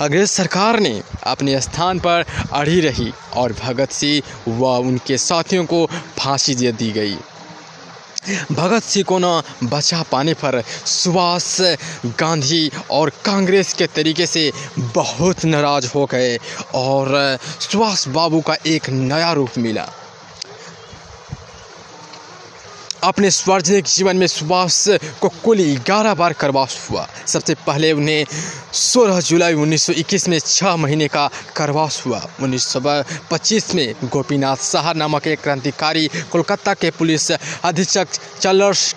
अंग्रेज़ 0.02 0.30
सरकार 0.30 0.80
ने 0.80 1.02
अपने 1.24 1.60
स्थान 1.62 2.00
पर 2.00 2.26
अड़ी 2.54 2.80
रही 2.82 3.12
और 3.36 3.54
भगत 3.54 3.92
सिंह 3.92 4.58
व 4.60 4.78
उनके 4.80 5.18
साथियों 5.18 5.66
को 5.66 5.86
फांसी 6.18 6.56
दे 6.56 6.72
दी 6.72 6.92
गई। 6.92 7.18
भगत 8.52 8.84
सिंह 8.84 9.06
को 9.06 9.18
ना 9.20 9.32
बचा 9.64 10.02
पाने 10.12 10.34
पर 10.34 10.62
सुभाष 10.86 11.58
गांधी 12.20 12.70
और 12.92 13.10
कांग्रेस 13.26 13.74
के 13.74 13.88
तरीके 13.88 14.26
से 14.26 14.52
बहुत 14.96 15.46
नाराज़ 15.46 15.88
हो 15.96 16.06
गए 16.06 16.38
और 16.76 17.38
सुभाष 17.60 18.08
बाबू 18.08 18.42
का 18.42 18.56
एक 18.68 18.90
नया 18.90 19.32
रूप 19.34 19.58
मिला। 19.58 19.88
अपने 23.04 23.32
सार्वजनिक 23.32 23.86
जीवन 23.86 24.18
में 24.18 24.28
सुभाष 24.28 24.88
को 25.22 25.30
कुल 25.44 25.58
ग्यारह 25.86 26.14
बार 26.14 26.34
करवास 26.34 26.88
हुआ। 26.92 27.08
सबसे 27.28 27.56
पहले 27.68 27.92
उन्हें 27.92 28.26
16 28.74 29.20
जुलाई 29.20 29.54
1921 29.54 30.28
में 30.30 30.40
छः 30.40 30.76
महीने 30.76 31.08
का 31.08 31.30
करवास 31.56 32.04
हुआ। 32.06 32.28
1925 32.42 33.76
में 33.76 33.96
गोपीनाथ 34.06 34.56
शाह 34.56 34.94
नामक 34.94 35.28
एक 35.28 35.42
क्रांतिकारी 35.42 36.08
कोलकाता 36.32 36.74
के 36.74 36.92
पुलिस 36.92 37.32
अधीक्षक 37.32 38.08
चलर्स 38.42 38.96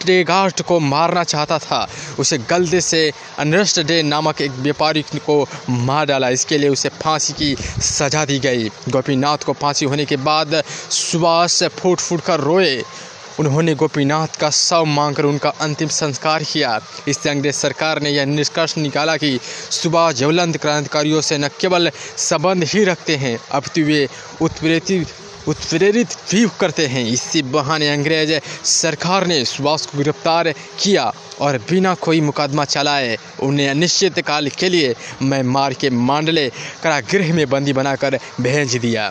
ट्रेगार्ट 0.00 0.62
को 0.62 0.80
मारना 0.80 1.24
चाहता 1.24 1.58
था। 1.58 1.88
उसे 2.18 2.38
गलती 2.38 2.80
से 2.80 3.12
अनरेस्ट 3.38 3.80
डे 3.80 4.02
नामक 4.02 4.40
एक 4.40 4.50
व्यापारी 4.50 5.02
को 5.02 5.46
मार 5.70 6.06
डाला। 6.06 6.28
इसके 6.28 6.58
लिए 6.58 6.68
उसे 6.68 6.88
फांसी 6.88 7.32
की 7.32 7.56
सजा 7.80 8.24
दी 8.24 8.38
गई। 8.38 8.68
गोपीनाथ 8.88 9.38
को 9.38 9.52
फांसी 9.52 9.84
होने 9.84 10.04
के 10.04 10.16
बाद 10.16 10.62
सुभाष 10.90 11.62
फूट 11.62 12.00
फूट 12.00 12.20
कर 12.20 12.40
रोए। 12.40 12.82
उन्होंने 13.38 13.74
गोपीनाथ 13.74 14.36
का 14.40 14.50
शव 14.50 14.84
मांगकर 14.84 15.24
उनका 15.24 15.48
अंतिम 15.60 15.88
संस्कार 15.88 16.42
किया। 16.42 16.78
इससे 17.08 17.30
अंग्रेज़ 17.30 17.56
सरकार 17.56 18.00
ने 18.02 18.10
यह 18.10 18.24
निष्कर्ष 18.26 18.76
निकाला 18.78 19.16
कि 19.16 19.38
सुभाष 19.72 20.14
ज्वलंत 20.14 20.56
क्रांतिकारियों 20.56 21.20
से 21.20 21.38
न 21.38 21.48
केवल 21.60 21.90
संबंध 22.18 22.64
ही 22.64 22.84
रखते 22.84 23.16
हैं, 23.16 23.38
अब 23.50 23.62
तो 23.66 23.82
वे 23.82 24.08
उत्प्रेरित 24.42 25.06
उत्प्रेरित 25.48 26.14
भी 26.30 26.46
करते 26.60 26.86
हैं। 26.86 27.04
इसी 27.06 27.42
बहाने 27.44 27.88
अंग्रेज़ 27.88 28.32
सरकार 28.66 29.26
ने 29.26 29.44
सुभाष 29.44 29.84
को 29.86 29.98
गिरफ़्तार 29.98 30.50
किया 30.80 31.04
और 31.40 31.58
बिना 31.70 31.94
कोई 31.94 32.20
मुकदमा 32.20 32.64
चलाए 32.64 33.16
उन्हें 33.42 33.68
अनिश्चित 33.68 34.18
काल 34.20 34.48
के 34.48 34.68
लिए 34.68 34.94
मैं 35.22 35.42
मार 35.44 35.74
के 35.74 35.90
मांडले 35.90 36.48
कारागृह 36.82 37.32
में 37.34 37.48
बंदी 37.50 37.72
बनाकर 37.72 38.18
भेज 38.40 38.76
दिया। 38.76 39.10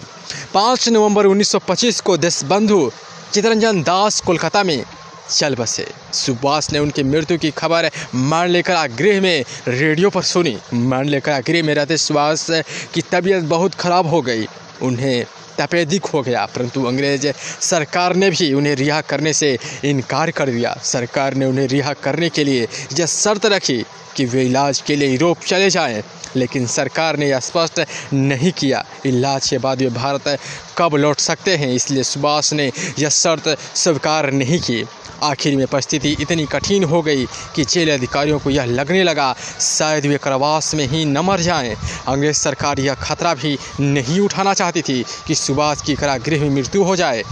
5 0.54 0.90
नवंबर 0.90 1.26
1925 1.26 2.02
को 2.02 2.18
देशबंधु 2.18 2.92
चितरंजन 3.36 3.84
दास 3.84 4.22
कोलकाता 4.22 4.64
में। 4.64 4.84
चल 5.30 5.56
बसे। 5.56 5.88
सुभाष 6.14 6.72
ने 6.72 6.80
उनकी 6.80 7.04
मृत्यु 7.04 7.38
की 7.38 7.52
खबर 7.52 7.92
मान 8.16 8.50
लेकर 8.50 8.88
गृह 8.88 9.22
में। 9.22 9.46
रेडियो 9.68 10.10
पर 10.10 10.22
सुनी। 10.22 10.58
मान 10.74 11.06
लेकर 11.06 11.40
गृह 11.40 11.64
में 11.64 11.74
रहते 11.74 11.98
सुभाष 11.98 12.48
की 12.94 13.02
तबीयत 13.02 13.44
बहुत 13.44 13.76
खराब 13.76 14.08
हो 14.08 14.22
गई। 14.22 14.48
उन्हें 14.82 15.26
तपेदिक 15.60 16.06
हो 16.06 16.22
गया। 16.22 16.46
परंतु 16.46 16.86
अंग्रेज़ 16.86 17.28
सरकार 17.62 18.16
ने 18.16 18.30
भी 18.30 18.54
उन्हें 18.54 18.76
रिहा 18.76 19.02
करने 19.02 19.34
से 19.34 19.60
इनकार 19.86 20.32
कर 20.32 20.50
दिया। 20.50 20.78
सरकार 20.84 21.34
ने 21.34 21.46
उन्हें 21.46 21.68
रिहा 21.68 21.94
करने 21.94 22.30
के 22.30 22.44
लिए 22.44 22.68
यह 23.00 23.06
शर्त 23.06 23.46
रखी 23.46 23.86
कि 24.16 24.26
वे 24.26 24.46
इलाज 24.46 24.82
के 24.82 24.96
लिए 24.96 25.10
यूरोप 25.10 25.38
चले 25.48 25.70
जाएँ। 25.70 26.04
लेकिन 26.36 26.68
सरकार 26.68 27.18
ने 27.18 27.30
यह 27.30 27.40
स्पष्ट 27.40 27.86
नहीं 28.14 28.52
किया। 28.52 28.86
इलाज 29.06 29.50
के 29.50 29.58
बाद 29.58 29.80
वे 29.80 29.90
भारत 29.90 30.40
कब 30.78 30.96
लौट 30.96 31.20
सकते 31.20 31.56
हैं? 31.56 31.74
इसलिए 31.74 32.04
सुभाष 32.04 32.54
ने 32.54 32.72
यह 33.00 33.10
शर्त 33.10 33.58
स्वीकार 33.76 34.32
नहीं 34.32 34.60
की। 34.60 34.86
आखिर 35.24 35.56
में 35.56 35.68
परिस्थिति 35.68 36.18
इतनी 36.20 36.46
कठिन 36.46 36.84
हो 36.84 37.02
गई 37.02 37.26
कि 37.26 37.66
जेल 37.66 37.94
अधिकारियों 37.94 38.40
को 38.40 38.50
यह 38.50 38.66
लगने 38.66 39.04
लगा, 39.04 39.36
शायद 39.62 40.06
वे 40.06 40.18
करवास 40.18 40.74
में 40.76 40.88
ही 40.88 41.06
न 41.06 41.18
मर 41.18 41.40
जाएँ। 41.40 41.76
अंग्रेज़ 42.08 42.38
सरकार 42.38 42.80
यह 42.80 42.94
खतरा 42.94 43.34
भी 43.34 43.58
नहीं 43.80 44.20
उठाना 44.20 44.54
चाहती 44.54 44.82
थी 44.82 45.06
कि 45.28 45.36
सुभाष 45.36 45.82
की 45.82 45.96
कारागृह 45.96 46.42
में 46.42 46.50
मृत्यु 46.50 46.84
हो 46.84 46.96
जाए। 46.96 47.24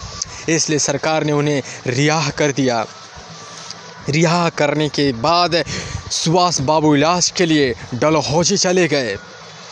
इसलिए 0.49 0.79
सरकार 0.79 1.23
ने 1.23 1.31
उन्हें 1.31 1.63
रिहा 1.87 2.29
कर 2.29 2.51
दिया। 2.51 2.85
रिहा 4.09 4.49
करने 4.49 4.89
के 4.89 5.13
बाद 5.13 5.63
सुभाष 6.11 6.61
बाबू 6.61 6.95
इलाज 6.95 7.29
के 7.29 7.45
लिए 7.45 7.75
डलहौजी 7.93 8.57
चले 8.57 8.87
गए। 8.87 9.17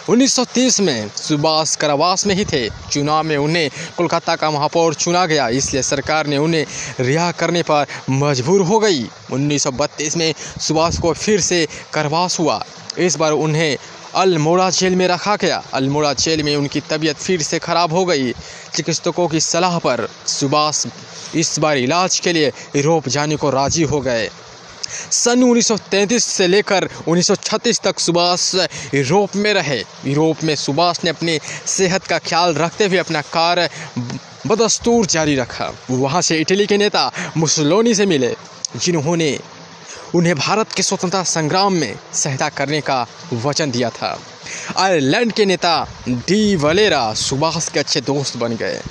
1930 0.10 0.80
में 0.80 1.10
सुभाष 1.10 1.76
कारावास 1.76 2.26
में 2.28 2.34
ही 2.36 2.46
थे। 2.46 2.70
चुनाव 2.92 3.24
में 3.24 3.36
उन्हें 3.38 3.70
कोलकाता 3.98 4.36
का 4.36 4.50
महापौर 4.52 4.94
चुना 4.94 5.26
गया, 5.26 5.48
इसलिए 5.50 5.84
सरकार 5.84 6.28
ने 6.28 6.38
उन्हें 6.38 6.66
रिहा 7.00 7.32
करने 7.32 7.62
पर 7.62 7.86
मजबूर 8.10 8.62
हो 8.62 8.80
गई। 8.80 9.06
1932 9.32 10.18
में 10.18 10.34
सुभाष 10.62 10.98
को 11.00 11.14
फिर 11.14 11.42
से 11.42 11.68
करवास 11.94 12.40
हुआ। 12.40 12.64
इस 12.98 13.16
बार 13.16 13.32
उन्हें 13.32 13.78
अल्मोड़ा 14.16 14.70
जेल 14.70 14.96
में 14.96 15.08
रखा 15.08 15.36
गया। 15.36 15.64
अल्मोड़ा 15.74 16.14
जेल 16.14 16.44
में 16.44 16.56
उनकी 16.56 16.80
तबीयत 16.80 17.18
फिर 17.18 17.42
से 17.42 17.60
खराब 17.60 17.94
हो 17.94 18.06
गई। 18.06 18.32
चिकित्सकों 18.76 19.28
की 19.28 19.40
सलाह 19.40 19.78
पर 19.80 20.08
सुभाष 20.28 20.86
इस 21.36 21.60
बार 21.60 21.78
इलाज 21.78 22.20
के 22.20 22.34
लिए 22.34 22.52
यूरोप 22.76 23.08
जाने 23.08 23.36
को 23.36 23.50
राज़ी 23.50 23.84
हो 23.84 24.02
गए। 24.02 24.30
सन 25.12 25.44
1933 25.44 26.26
से 26.26 26.48
लेकर 26.48 26.90
1936 27.08 27.80
तक 27.80 28.00
सुभाष 28.00 28.54
यूरोप 28.94 29.36
में 29.36 29.54
रहे। 29.54 29.80
यूरोप 30.06 30.44
में 30.44 30.56
सुभाष 30.56 31.04
ने 31.04 31.10
अपनी 31.10 31.40
सेहत 31.66 32.04
का 32.04 32.18
ख्याल 32.20 32.54
रखते 32.54 32.86
हुए 32.86 32.98
अपना 32.98 33.22
कार्य 33.22 33.70
बदस्तूर 34.48 35.06
जारी 35.06 35.36
रखा। 35.36 35.72
वहाँ 35.92 36.22
से 36.22 36.38
इटली 36.38 36.66
के 36.66 36.78
नेता 36.78 37.12
मुसलोनी 37.38 37.96
से 37.96 38.06
मिले, 38.06 38.36
जिन्होंने 38.76 39.40
उन्हें 40.16 40.36
भारत 40.36 40.72
के 40.72 40.84
स्वतंत्रता 40.84 41.24
संग्राम 41.24 41.74
में 41.74 41.96
सहायता 42.14 42.50
करने 42.50 42.82
का 42.82 43.08
वचन 43.34 43.72
दिया 43.72 43.90
था। 43.90 44.20
आयरलैंड 44.78 45.32
के 45.32 45.46
नेता 45.46 45.88
डी 46.10 46.56
वलेरा 46.56 47.14
सुभाष 47.14 47.70
के 47.70 47.80
अच्छे 47.80 48.02
दोस्त 48.02 48.38
बन 48.38 48.56
गए। 48.56 48.82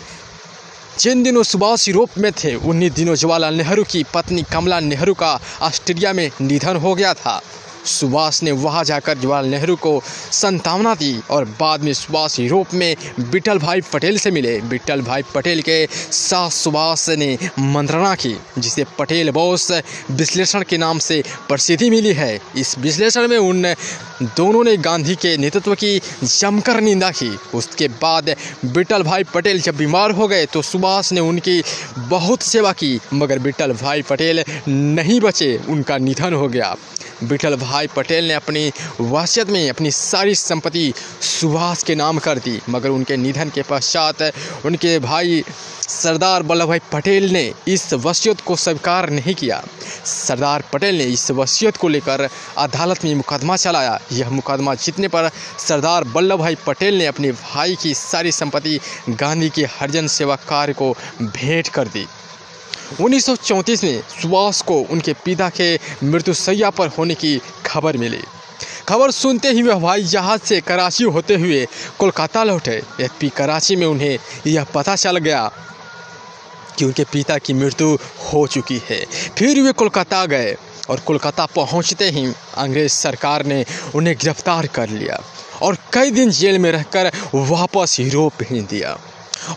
जिन 0.99 1.23
दिनों 1.23 1.43
सुभाष 1.43 1.89
यूरोप 1.89 2.11
में 2.19 2.33
थे, 2.33 2.55
उन्हीं 2.55 2.91
दिनों 2.91 3.15
जवाहरलाल 3.15 3.55
नेहरू 3.55 3.85
की 3.85 4.05
पत्नी 4.15 4.43
कमला 4.43 4.81
नेहरू 4.81 5.15
का 5.15 5.41
ऑस्ट्रेलिया 5.63 6.13
में 6.13 6.31
निधन 6.41 6.77
हो 6.77 6.95
गया 6.95 7.15
था। 7.15 7.41
सुभाष 7.87 8.43
ने 8.43 8.53
वहाँ 8.53 8.85
जाकर 8.85 9.19
जवाहरलाल 9.19 9.51
नेहरू 9.51 9.77
को 9.77 10.01
संतावना 10.33 10.95
दी 10.95 11.15
और 11.31 11.45
बाद 11.61 11.83
में 11.83 11.93
सुभाष 11.93 12.39
यूरोप 12.41 12.75
में 12.75 12.97
बिटल 13.21 13.59
भाई 13.59 13.81
पटेल 13.93 14.19
से 14.19 14.31
मिले। 14.31 14.61
बिटल 14.61 15.03
भाई 15.03 15.23
पटेल 15.35 15.63
के 15.63 15.87
साथ 15.87 16.51
सुभाष 16.51 17.09
ने 17.11 17.37
मंत्रणा 17.59 18.15
की, 18.15 18.37
जिसे 18.59 18.85
पटेल 18.99 19.31
बोस 19.31 19.71
विश्लेषण 20.11 20.63
के 20.63 20.79
नाम 20.79 20.99
से 20.99 21.23
प्रसिद्धि 21.49 21.91
मिली 21.91 22.13
है। 22.13 22.41
इस 22.57 22.77
विश्लेषण 22.79 23.29
में 23.29 23.39
उन 23.39 23.63
दोनों 24.37 24.65
ने 24.65 24.77
गांधी 24.77 25.15
के 25.15 25.37
नेतृत्व 25.37 25.75
की 25.75 26.01
जमकर 26.25 26.81
निंदा 26.81 27.11
की। 27.13 27.31
उसके 27.55 27.89
बाद 28.03 28.35
बिटल 28.65 29.03
भाई 29.03 29.25
पटेल 29.25 29.61
जब 29.61 29.77
बीमार 29.77 30.11
हो 30.11 30.29
गए 30.29 30.47
तो 30.47 30.63
सुभाष 30.63 31.13
ने 31.13 31.21
उनकी 31.21 31.63
बहुत 31.99 32.43
सेवा 32.43 32.73
की, 32.73 32.99
मगर 33.15 33.39
बिटल 33.39 33.73
भाई 33.73 34.03
पटेल 34.03 34.45
नहीं 34.69 35.21
बचे, 35.21 35.57
उनका 35.69 35.99
निधन 35.99 36.35
हो 36.35 36.49
गया। 36.49 36.75
विठल 37.23 37.57
भाई 37.57 37.87
पटेल 37.87 38.29
ने 38.29 38.35
अपनी 38.35 38.71
वसीयत 39.00 39.49
में 39.49 39.69
अपनी 39.71 39.91
सारी 39.91 40.35
संपत्ति 40.35 40.93
सुभाष 41.23 41.83
के 41.83 41.95
नाम 41.95 42.19
कर 42.19 42.39
दी, 42.39 42.61
मगर 42.69 42.89
उनके 42.89 43.17
निधन 43.17 43.50
के 43.50 43.62
पश्चात 43.62 44.23
उनके 44.67 44.99
भाई 44.99 45.43
सरदार 45.81 46.43
वल्लभ 46.43 46.69
भाई 46.69 46.81
पटेल 46.93 47.29
ने 47.33 47.53
इस 47.69 47.93
वसीयत 47.95 48.41
को 48.41 48.57
स्वीकार 48.57 49.09
नहीं 49.11 49.35
किया। 49.35 49.62
सरदार 50.05 50.65
पटेल 50.73 50.99
ने 50.99 51.05
इस 51.05 51.31
वसीयत 51.31 51.77
को 51.77 51.89
लेकर 51.89 52.29
अदालत 52.59 53.05
में 53.05 53.15
मुकदमा 53.15 53.57
चलाया। 53.57 53.99
यह 54.12 54.31
मुकदमा 54.31 54.75
जीतने 54.75 55.09
पर 55.09 55.31
सरदार 55.59 56.05
वल्लभ 56.07 56.39
भाई 56.39 56.57
पटेल 56.67 56.99
ने 56.99 57.07
अपने 57.07 57.33
भाई 57.33 57.77
की 57.83 57.95
सारी 57.95 58.33
संपत्ति 58.33 58.79
गांधी 59.11 59.49
के 59.50 59.65
हरिजन 59.71 60.07
सेवा 60.09 60.37
कार्य 60.49 60.73
को 60.73 60.93
भेंट 61.23 61.69
कर 61.69 61.89
दी। 61.89 62.07
1934 63.01 63.85
में 63.85 64.01
सुभाष 64.23 64.63
को 64.63 64.81
उनके 64.91 65.13
पिता 65.13 65.49
के 65.49 65.75
मृत्यु 65.75 66.11
मृत्युशैया 66.11 66.71
पर 66.71 66.89
होने 66.89 67.15
की 67.15 67.41
खबर 67.67 67.97
मिली। 67.97 68.23
खबर 68.89 69.11
सुनते 69.11 69.49
ही 69.49 69.63
वह 69.63 69.75
हवाई 69.75 70.03
जहाज़ 70.03 70.41
से 70.41 70.61
कराची 70.61 71.05
होते 71.05 71.35
हुए 71.35 71.67
कोलकाता 71.99 72.45
लौटे 72.45 72.83
एफपी 73.01 73.29
कराची 73.29 73.77
में 73.77 73.87
उन्हें 73.87 74.19
यह 74.47 74.65
पता 74.65 74.97
चल 74.97 75.17
गया 75.17 75.51
कि 76.79 76.85
उनके 76.85 77.05
पिता 77.05 77.39
की 77.39 77.55
मृत्यु 77.55 77.97
हो 78.33 78.47
चुकी 78.47 78.81
है, 78.89 79.05
फिर 79.39 79.61
वे 79.61 79.73
कोलकाता 79.73 80.27
गए 80.27 80.57
और 80.91 81.01
कोलकाता 81.01 81.47
पहुँचते 81.47 82.11
ही 82.11 82.33
अंग्रेज़ 82.57 82.93
सरकार 82.93 83.47
ने 83.47 83.65
उन्हें 83.95 84.17
गिरफ़्तार 84.17 84.67
कर 84.67 84.89
लिया 84.89 85.23
और 85.63 85.77
कई 85.93 86.11
दिन 86.11 86.31
जेल 86.31 86.59
में 86.59 86.73
रहकर 86.73 87.11
वापस 87.35 88.01
यूरोप 88.01 88.33
भेज 88.41 88.63
दिया। 88.63 88.99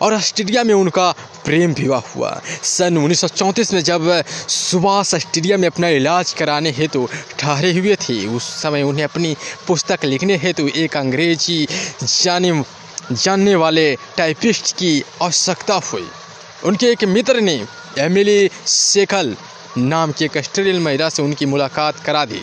और 0.02 0.14
ऑस्ट्रेलिया 0.14 0.64
में 0.64 0.74
उनका 0.74 1.10
प्रेम 1.44 1.72
विवाह 1.72 2.00
हुआ। 2.00 2.42
सन 2.62 2.98
1934 2.98 3.72
में 3.72 3.80
जब 3.80 4.24
सुभाष 4.48 5.14
ऑस्ट्रेलिया 5.14 5.56
में 5.56 5.68
अपना 5.68 5.88
इलाज 5.88 6.32
कराने 6.32 6.70
हेतु 6.70 7.08
ठहरे 7.38 7.72
हुए 7.72 7.96
थे, 7.96 8.26
उस 8.26 8.62
समय 8.62 8.82
उन्हें 8.82 9.04
अपनी 9.04 9.36
पुस्तक 9.66 10.04
लिखने 10.04 10.36
हेतु 10.36 10.68
एक 10.76 10.96
अंग्रेज़ी 10.96 11.68
जाने, 12.04 12.64
जानने 13.12 13.54
वाले 13.54 13.96
टाइपिस्ट 14.16 14.72
की 14.72 15.02
आवश्यकता 15.22 15.74
हुई। 15.74 16.08
उनके 16.64 16.86
एक 16.86 17.04
मित्र 17.04 17.40
ने, 17.40 17.66
एमिली 17.98 18.50
सेकल 18.66 19.36
नाम 19.78 20.12
की 20.12 20.24
एक 20.24 20.36
ऑस्ट्रेलियन 20.36 20.82
महिला 20.82 21.08
से 21.08 21.22
उनकी 21.22 21.46
मुलाकात 21.46 22.00
करा 22.00 22.24
दी। 22.24 22.42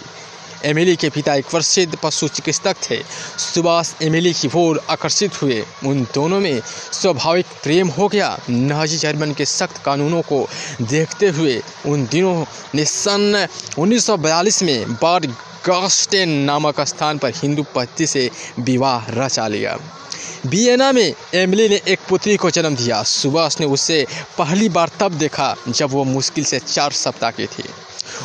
एमिली 0.66 0.96
के 0.96 1.10
पिता 1.10 1.36
एक 1.36 1.46
प्रसिद्ध 1.46 1.98
पशु 2.04 2.28
चिकित्सक 2.28 2.76
थे। 2.90 3.04
सुभाष 3.38 3.94
एमिली 4.02 4.34
की 4.34 4.50
ओर 4.56 4.82
आकर्षित 4.90 5.42
हुए। 5.42 5.66
उन 5.86 6.04
दोनों 6.14 6.40
में 6.40 6.62
स्वाभाविक 6.94 7.46
प्रेम 7.64 7.88
हो 7.88 8.08
गया। 8.08 8.40
नाजी 8.50 8.98
जर्मन 8.98 9.34
के 9.34 9.46
सख्त 9.46 9.82
कानूनों 9.86 10.22
को 10.22 10.48
देखते 10.82 11.28
हुए 11.28 11.62
उन 11.86 12.06
दिनों 12.06 12.46
ने 12.76 12.86
सन 12.86 13.48
1942 13.78 14.64
में 14.64 14.94
बार 14.94 15.26
गास्टेन 15.66 16.30
नामक 16.30 16.82
स्थान 16.82 17.18
पर 17.18 17.34
हिंदू 17.36 17.66
पति 17.76 18.08
से 18.08 18.30
विवाह 18.60 19.06
रचा 19.10 19.48
लिया। 19.48 19.78
बियना 20.48 20.92
में 20.92 21.14
एमिली 21.36 21.70
ने 21.70 21.82
एक 21.88 22.00
पुत्री 22.10 22.36
को 22.38 22.50
जन्म 22.50 22.76
दिया। 22.76 23.04
सुभाष 23.04 23.60
ने 23.60 23.66
उसे 23.66 24.08
पहली 24.38 24.70
बार 24.70 24.92
तब 25.00 25.12
देखा 25.12 25.56
जब 25.68 25.90
वो 25.90 26.04
मुश्किल 26.04 26.44
से 26.44 26.60
चार 26.60 26.92
सप्ताह 26.92 27.32
की 27.32 27.46
थी। 27.46 27.64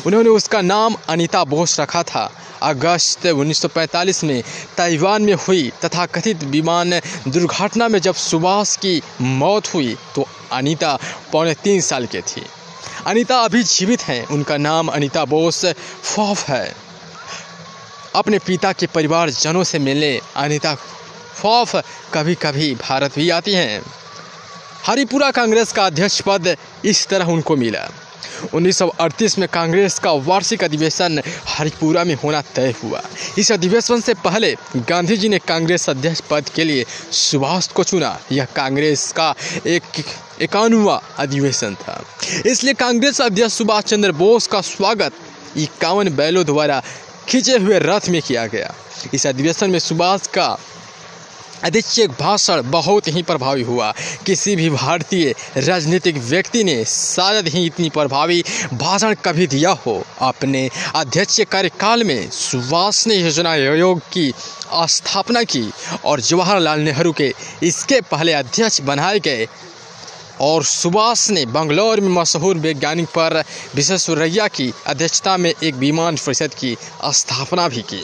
उन्होंने 0.05 0.29
उसका 0.29 0.61
नाम 0.61 0.95
अनीता 1.09 1.43
बोस 1.43 1.79
रखा 1.79 2.03
था। 2.03 2.31
अगस्त 2.61 3.25
1945 3.25 4.23
में 4.23 4.43
ताइवान 4.77 5.21
में 5.21 5.33
हुई 5.33 5.71
तथा 5.85 6.05
कथित 6.05 6.43
विमान 6.43 6.99
दुर्घटना 7.27 7.87
में 7.87 7.99
जब 7.99 8.15
सुभाष 8.15 8.75
की 8.75 9.01
मौत 9.21 9.73
हुई 9.73 9.97
तो 10.15 10.25
अनीता 10.51 10.97
पौने 11.31 11.53
तीन 11.53 11.81
साल 11.81 12.05
की 12.05 12.21
थी। 12.21 12.45
अनीता 13.05 13.39
अभी 13.39 13.63
जीवित 13.63 14.01
हैं। 14.01 14.25
उनका 14.25 14.57
नाम 14.57 14.87
अनीता 14.87 15.25
बोस 15.25 15.65
फॉफ 16.03 16.47
है। 16.49 16.75
अपने 18.15 18.39
पिता 18.39 18.71
के 18.71 18.85
परिवारजनों 18.87 19.63
से 19.63 19.79
मिलने 19.79 20.19
अनीता 20.35 20.77
फॉफ 21.41 21.75
कभी 22.13 22.35
कभी 22.35 22.73
भारत 22.75 23.15
भी 23.15 23.29
आती 23.29 23.53
हैं। 23.53 23.81
हरिपुरा 24.85 25.31
कांग्रेस 25.31 25.71
का 25.71 25.85
अध्यक्ष 25.85 26.21
पद 26.21 26.55
इस 26.85 27.07
तरह 27.07 27.25
उनको 27.25 27.55
मिला। 27.55 27.89
1938 28.53 29.37
में 29.39 29.47
कांग्रेस 29.53 29.97
का 29.99 30.11
वार्षिक 30.11 30.63
अधिवेशन 30.63 31.21
हरिपुरा 31.47 32.03
में 32.03 32.13
होना 32.15 32.41
तय 32.55 32.73
हुआ। 32.83 33.01
इस 33.37 33.51
अधिवेशन 33.51 34.01
से 34.01 34.13
पहले 34.13 34.55
गांधी 34.77 35.17
जी 35.17 35.29
ने 35.29 35.39
कांग्रेस 35.39 35.89
अध्यक्ष 35.89 36.21
पद 36.29 36.49
के 36.49 36.63
लिए 36.63 36.85
सुभाष 37.11 37.67
को 37.67 37.83
चुना। 37.83 38.19
यह 38.31 38.45
कांग्रेस 38.55 39.11
का 39.11 39.33
एक 39.65 39.83
इक्यानवा 40.41 41.01
अधिवेशन 41.17 41.75
था। 41.75 42.03
इसलिए 42.45 42.73
कांग्रेस 42.73 43.21
अध्यक्ष 43.21 43.53
सुभाष 43.53 43.83
चंद्र 43.83 44.11
बोस 44.11 44.47
का 44.47 44.61
स्वागत 44.61 45.13
इक्यावन 45.57 46.15
बैलों 46.15 46.45
द्वारा 46.45 46.81
खींचे 47.29 47.57
हुए 47.57 47.79
रथ 47.79 48.09
में 48.09 48.21
किया 48.21 48.45
गया। 48.47 48.73
इस 49.13 49.27
अधिवेशन 49.27 49.69
में 49.69 49.79
सुभाष 49.79 50.27
का 50.27 50.57
अधीक्षक 51.63 52.09
भाषण 52.19 52.71
बहुत 52.71 53.07
ही 53.07 53.21
प्रभावी 53.23 53.61
हुआ। 53.61 53.93
किसी 54.25 54.55
भी 54.55 54.69
भारतीय 54.69 55.33
राजनीतिक 55.57 56.17
व्यक्ति 56.17 56.63
ने 56.63 56.85
शायद 56.85 57.47
ही 57.47 57.65
इतनी 57.65 57.89
प्रभावी 57.89 58.43
भाषण 58.73 59.13
कभी 59.25 59.47
दिया 59.47 59.71
हो। 59.85 60.03
अपने 60.21 60.69
अध्यक्ष 60.95 61.39
कार्यकाल 61.41 62.03
में 62.03 62.29
सुभाष 62.29 63.07
ने 63.07 63.15
योजना 63.15 63.51
आयोग 63.51 63.99
की 63.99 64.33
स्थापना 64.73 65.43
की 65.43 65.71
और 66.05 66.21
जवाहरलाल 66.21 66.79
नेहरू 66.79 67.11
के 67.11 67.33
इसके 67.63 68.01
पहले 68.01 68.33
अध्यक्ष 68.33 68.81
बनाए 68.81 69.19
गए। 69.19 69.47
और 70.41 70.63
सुभाष 70.63 71.29
ने 71.29 71.45
बंगलौर 71.45 71.99
में 71.99 72.09
मशहूर 72.09 72.57
वैज्ञानिक 72.57 73.07
पर 73.07 73.43
विश्वेश्वरैया 73.75 74.47
की 74.47 74.73
अध्यक्षता 74.87 75.37
में 75.37 75.53
एक 75.63 75.75
विमान 75.75 76.15
परिषद 76.15 76.53
की 76.53 76.75
स्थापना 77.05 77.67
भी 77.67 77.81
की। 77.81 78.03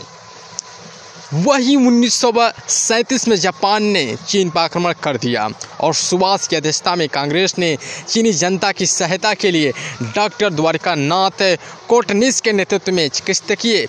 वही 1.33 1.75
उन्नीस 1.75 3.27
में 3.27 3.35
जापान 3.35 3.83
ने 3.83 4.03
चीन 4.27 4.49
पर 4.49 4.59
आक्रमण 4.59 4.93
कर 5.03 5.17
दिया 5.17 5.47
और 5.81 5.93
सुभाष 5.93 6.47
की 6.47 6.55
अध्यक्षता 6.55 6.95
में 6.95 7.07
कांग्रेस 7.09 7.57
ने 7.59 7.77
चीनी 8.07 8.33
जनता 8.33 8.71
की 8.71 8.85
सहायता 8.85 9.33
के 9.33 9.51
लिए 9.51 9.71
डॉक्टर 10.15 10.49
द्वारिका 10.49 10.95
नाथ 10.95 11.43
कोटनिस 11.89 12.41
के 12.41 12.51
नेतृत्व 12.51 12.91
में 12.91 13.07
चिकित्सकीय 13.09 13.87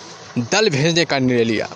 दल 0.51 0.69
भेजने 0.69 1.05
का 1.05 1.19
निर्णय 1.19 1.43
लिया। 1.43 1.69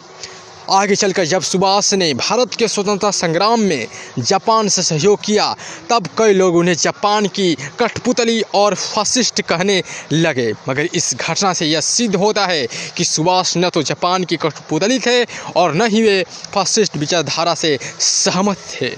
आगे 0.69 0.95
चलकर 0.95 1.25
जब 1.25 1.41
सुभाष 1.41 1.93
ने 1.93 2.13
भारत 2.13 2.55
के 2.55 2.67
स्वतंत्रता 2.67 3.11
संग्राम 3.11 3.59
में 3.59 3.87
जापान 4.19 4.67
से 4.67 4.83
सहयोग 4.83 5.21
किया, 5.21 5.55
तब 5.89 6.07
कई 6.17 6.33
लोग 6.33 6.55
उन्हें 6.55 6.75
जापान 6.75 7.27
की 7.27 7.53
कठपुतली 7.79 8.41
और 8.55 8.75
फासिस्ट 8.75 9.41
कहने 9.41 9.81
लगे। 10.11 10.51
मगर 10.69 10.89
इस 10.93 11.13
घटना 11.15 11.53
से 11.53 11.65
यह 11.65 11.81
सिद्ध 11.81 12.15
होता 12.15 12.45
है 12.45 12.67
कि 12.97 13.03
सुभाष 13.03 13.53
न 13.57 13.69
तो 13.69 13.83
जापान 13.83 14.23
की 14.23 14.37
कठपुतली 14.37 14.99
थे 14.99 15.23
और 15.55 15.75
न 15.75 15.87
ही 15.87 16.01
वे 16.01 16.23
फासिस्ट 16.53 16.97
विचारधारा 16.97 17.55
से 17.55 17.77
सहमत 17.99 18.57
थे। 18.73 18.89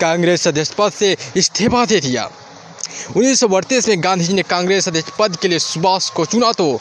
कांग्रेस 0.00 0.48
अध्यक्ष 0.48 0.70
पद 0.70 0.92
से 0.92 1.16
इस्तीफा 1.36 1.84
दे 1.84 2.00
दिया। 2.00 2.30
उन्नीस 3.16 3.88
में 3.88 4.02
गांधी 4.04 4.24
जी 4.24 4.32
ने 4.32 4.42
कांग्रेस 4.42 4.88
अध्यक्ष 4.88 5.10
पद 5.18 5.36
के 5.36 5.48
लिए 5.48 5.58
सुभाष 5.58 6.08
को 6.10 6.24
चुना 6.24 6.52
तो 6.52 6.80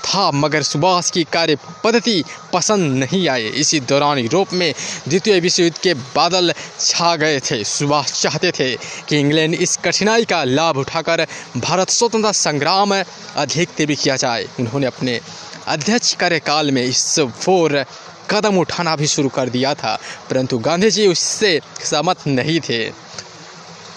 था, 0.00 0.30
मगर 0.30 0.62
सुभाष 0.62 1.10
की 1.10 1.24
कार्य 1.32 1.56
पद्धति 1.84 2.22
पसंद 2.52 2.92
नहीं 2.94 3.28
आए 3.28 3.48
इसी 3.60 3.80
दौरान 3.82 4.18
यूरोप 4.18 4.52
में 4.52 4.72
द्वितीय 5.08 5.40
विश्व 5.40 5.62
युद्ध 5.62 5.76
के 5.78 5.94
बादल 5.94 6.52
छा 6.80 7.14
गए 7.16 7.40
थे। 7.40 7.62
सुभाष 7.66 8.12
चाहते 8.22 8.50
थे 8.50 8.74
कि 9.08 9.18
इंग्लैंड 9.20 9.54
इस 9.56 9.76
कठिनाई 9.84 10.24
का 10.24 10.42
लाभ 10.44 10.76
उठाकर 10.78 11.26
भारत 11.58 11.90
स्वतंत्रता 11.90 12.32
संग्राम 12.32 12.94
अधिक 12.94 13.68
तीव्र 13.76 13.94
किया 13.94 14.16
जाए। 14.16 14.46
उन्होंने 14.60 14.86
अपने 14.86 15.20
अध्यक्ष 15.68 16.14
कार्यकाल 16.14 16.70
में 16.70 16.84
इस 16.84 17.18
फोर 17.20 17.84
कदम 18.30 18.58
उठाना 18.58 18.94
भी 18.96 19.06
शुरू 19.06 19.28
कर 19.28 19.48
दिया 19.48 19.74
था, 19.74 19.98
परंतु 20.30 20.58
गांधी 20.58 20.90
जी 20.90 21.06
उससे 21.06 21.60
सहमत 21.84 22.26
नहीं 22.26 22.60
थे। 22.60 22.88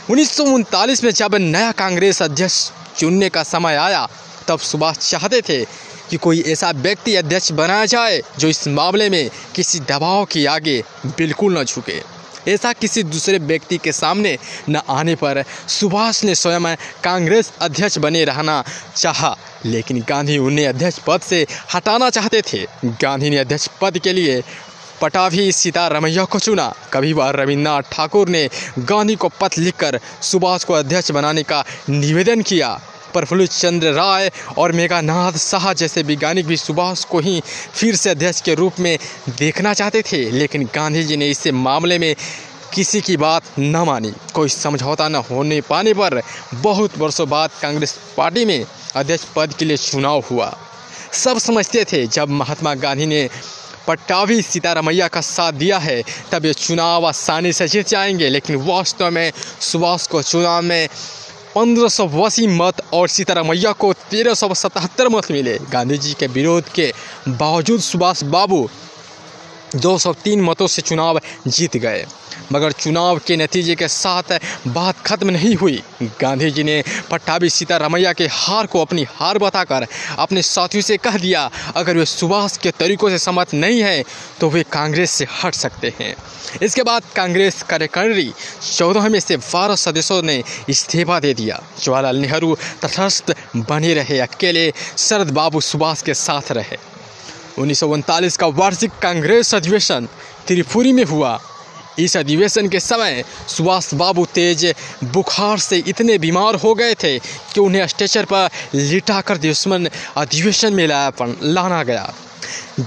उन्नीस 0.10 0.32
सौ 0.32 0.44
उनतालीस 0.46 1.04
में 1.04 1.12
जब 1.12 1.36
नया 1.36 1.72
कांग्रेस 1.72 2.22
अध्यक्ष 2.22 2.70
चुनने 2.98 3.30
का 3.30 3.44
समय 3.44 3.76
आया, 3.76 4.08
तब 4.48 4.60
सुभाष 4.60 4.98
चाहते 5.00 5.42
थे 5.42 5.64
कि 6.14 6.18
कोई 6.18 6.42
ऐसा 6.48 6.70
व्यक्ति 6.78 7.16
अध्यक्ष 7.16 7.52
बनाया 7.52 7.86
जाए 7.86 8.22
जो 8.40 8.48
इस 8.48 8.68
मामले 8.70 9.10
में 9.10 9.30
किसी 9.56 9.80
दबाव 9.90 10.26
के 10.26 10.46
आगे 10.46 10.84
बिल्कुल 11.18 11.58
न 11.58 11.64
झुके। 11.64 12.02
ऐसा 12.48 12.74
किसी 12.74 13.04
दूसरे 13.04 13.38
व्यक्ति 13.40 13.78
के 13.78 13.92
सामने 13.92 14.38
न 14.70 14.82
आने 14.90 15.16
पर 15.16 15.44
सुभाष 15.70 16.24
ने 16.24 16.36
स्वयं 16.36 16.76
कांग्रेस 17.04 17.52
अध्यक्ष 17.62 17.98
बने 17.98 18.24
रहना 18.26 18.64
चाहा, 18.96 19.36
लेकिन 19.66 20.04
गांधी 20.10 20.38
उन्हें 20.38 20.68
अध्यक्ष 20.68 21.00
पद 21.08 21.22
से 21.22 21.46
हटाना 21.74 22.10
चाहते 22.10 22.42
थे। 22.42 22.66
गांधी 22.86 23.30
ने 23.30 23.38
अध्यक्ष 23.38 23.68
पद 23.82 23.98
के 23.98 24.14
लिए 24.14 24.42
पटाभी 25.02 25.52
सीता 25.52 25.88
रमैया 25.88 26.26
को 26.26 26.40
चुना। 26.40 26.74
कभी 26.94 27.14
बार 27.14 27.36
रविन्द्रनाथ 27.36 27.92
ठाकुर 27.92 28.30
ने 28.30 28.48
गांधी 28.80 29.16
को 29.16 29.30
पत्र 29.42 29.62
लिखकर 29.62 30.00
सुभाष 30.22 30.64
को 30.64 30.74
अध्यक्ष 30.74 31.12
बनाने 31.12 31.44
का 31.44 31.66
निवेदन 31.90 32.42
किया। 32.42 32.80
प्रफुल्ल 33.14 33.48
चंद्र 33.48 33.92
राय 33.92 34.32
और 34.58 34.72
मेघानाथ 34.72 35.38
शाह 35.38 35.74
जैसे 35.74 36.04
वैज्ञानिक 36.04 36.46
भी 36.46 36.58
सुभाष 36.58 37.04
को 37.04 37.20
ही 37.20 37.42
फिर 37.74 37.96
से 37.96 38.10
अध्यक्ष 38.10 38.42
के 38.42 38.56
रूप 38.56 38.80
में 38.80 38.98
देखना 39.38 39.74
चाहते 39.74 40.02
थे, 40.02 40.32
लेकिन 40.32 40.70
गांधी 40.76 41.04
जी 41.04 41.18
ने 41.18 41.30
इस 41.30 41.48
मामले 41.48 42.00
में 42.00 42.16
किसी 42.74 43.02
की 43.02 43.18
बात 43.18 43.44
न 43.60 43.78
मानी। 43.78 44.14
कोई 44.34 44.50
समझौता 44.50 45.08
न 45.08 45.16
होने 45.16 45.62
पाने 45.62 45.94
पर 45.94 46.22
बहुत 46.54 46.98
वर्षों 46.98 47.30
बाद 47.30 47.50
कांग्रेस 47.62 48.00
पार्टी 48.18 48.46
में 48.46 48.66
अध्यक्ष 48.96 49.26
पद 49.36 49.54
के 49.54 49.66
लिए 49.66 49.78
चुनाव 49.78 50.24
हुआ। 50.32 50.58
सब 51.12 51.38
समझते 51.38 51.86
थे, 51.86 52.08
जब 52.08 52.30
महात्मा 52.30 52.74
गांधी 52.76 53.06
ने 53.06 53.30
पट्टावी 53.88 54.42
सीतारमैया 54.42 55.08
का 55.08 55.22
साथ 55.22 55.52
दिया 55.52 55.78
है, 55.78 56.04
तब 56.32 56.46
ये 56.46 56.54
चुनाव 56.54 57.06
आसानी 57.06 57.54
से 57.54 57.68
जीत 57.68 57.88
जाएँगे, 57.88 58.30
लेकिन 58.30 58.56
वास्तव 58.56 59.12
में 59.12 59.32
सुभाष 59.60 60.08
को 60.08 60.22
चुनाव 60.22 60.62
में 60.62 60.90
पंद्रह 61.56 61.88
सौ 61.88 62.06
मत 62.50 62.82
और 62.94 63.08
सीताराम 63.08 63.50
मैया 63.50 63.72
को 63.72 63.94
तेरह 64.12 64.34
सौ 64.34 64.54
सतहत्तर 64.54 65.10
मत 65.10 65.32
मिले। 65.32 65.58
गांधी 65.72 65.98
जी 65.98 66.14
के 66.14 66.28
विरोध 66.28 66.72
के 66.76 66.92
बावजूद 67.30 67.80
सुभाष 67.80 68.24
बाबू 68.24 68.68
203 69.76 70.42
मतों 70.42 70.68
से 70.68 70.82
चुनाव 70.82 71.20
जीत 71.48 71.78
गए। 71.78 72.06
मगर 72.52 72.72
चुनाव 72.72 73.20
के 73.20 73.36
नतीजे 73.38 73.76
के 73.76 73.88
साथ 73.88 74.40
बात 74.68 75.00
खत्म 75.06 75.30
नहीं 75.30 75.56
हुई। 75.56 75.82
गांधी 76.22 76.50
जी 76.52 76.64
ने 76.64 76.84
पट्टाभी 77.12 77.50
सीतारमैया 77.50 78.14
के 78.14 78.28
हार 78.32 78.66
को 78.66 78.82
अपनी 78.82 79.06
हार 79.10 79.38
बताकर 79.38 79.86
अपने 80.18 80.42
साथियों 80.42 80.82
से 80.82 80.98
कह 80.98 81.18
दिया, 81.18 81.50
अगर 81.76 81.98
वे 81.98 82.06
सुभाष 82.06 82.58
के 82.58 82.72
तरीकों 82.72 83.10
से 83.10 83.18
सहमत 83.20 83.54
नहीं 83.54 83.82
है 83.82 84.04
तो 84.40 84.50
वे 84.50 84.64
कांग्रेस 84.72 85.12
से 85.12 85.28
हट 85.44 85.54
सकते 85.56 85.94
हैं। 86.00 86.16
इसके 86.62 86.84
बाद 86.84 87.04
कांग्रेस 87.16 87.62
कार्यकारिणी 87.64 88.32
चौदह 88.78 89.08
में 89.10 89.20
से 89.20 89.38
बारह 89.38 89.76
सदस्यों 89.76 90.22
ने 90.24 90.42
इस्तीफा 90.70 91.20
दे 91.20 91.34
दिया। 91.34 91.62
जवाहरलाल 91.84 92.18
नेहरू 92.18 92.56
तटस्थ 92.82 93.36
बने 93.56 93.94
रहे, 93.94 94.20
अकेले 94.20 94.72
शरद 94.98 95.32
बाबू 95.32 95.62
सुभाष 95.62 96.02
के 96.02 96.14
साथ 96.14 96.52
रहे। 96.52 96.78
उन्नीस 97.60 98.38
का 98.38 98.48
वार्षिक 98.48 98.92
कांग्रेस 99.02 99.54
अधिवेशन 99.56 100.08
त्रिपुरी 100.48 100.94
में 100.94 101.04
हुआ। 101.04 101.40
इस 102.00 102.16
अधिवेशन 102.18 102.68
के 102.70 102.80
समय 102.80 103.24
सुभाष 103.48 103.94
बाबू 103.94 104.26
तेज 104.26 104.66
बुखार 105.04 105.60
से 105.60 105.78
इतने 105.88 106.18
बीमार 106.18 106.56
हो 106.56 106.74
गए 106.76 106.94
थे 106.94 107.18
कि 107.20 107.60
उन्हें 107.60 107.88
स्टेचर 107.88 108.26
पर 108.26 108.50
लिटाकर 108.76 109.38
दुश्मन 109.38 109.88
अधिवेशन 110.18 110.74
में 110.74 110.88
लाया 110.88 111.12
लाना 111.44 111.84
गया। 111.84 112.14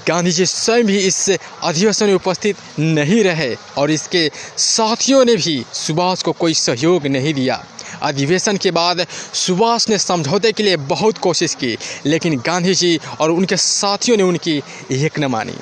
गांधी 0.09 0.33
जी 0.33 0.47
स्वयं 0.47 0.87
भी 0.87 0.99
इस 0.99 1.31
अधिवेशन 1.31 2.07
में 2.07 2.15
उपस्थित 2.15 2.57
नहीं 2.79 3.23
रहे 3.25 3.55
और 3.79 3.91
इसके 3.91 4.31
साथियों 4.59 5.25
ने 5.25 5.37
भी 5.37 5.65
सुभाष 5.73 6.23
को 6.23 6.33
कोई 6.33 6.55
सहयोग 6.55 7.07
नहीं 7.07 7.35
दिया। 7.35 7.65
अधिवेशन 8.03 8.57
के 8.57 8.71
बाद 8.71 9.07
सुभाष 9.35 9.89
ने 9.89 9.99
समझौते 9.99 10.53
के 10.53 10.63
लिए 10.63 10.77
बहुत 10.77 11.19
कोशिश 11.19 11.55
की, 11.55 11.77
लेकिन 12.07 12.39
गांधी 12.47 12.75
जी 12.75 12.99
और 13.21 13.31
उनके 13.31 13.57
साथियों 13.57 14.17
ने 14.17 14.23
उनकी 14.23 14.63
एक 14.91 15.19
न 15.19 15.25
मानी। 15.25 15.59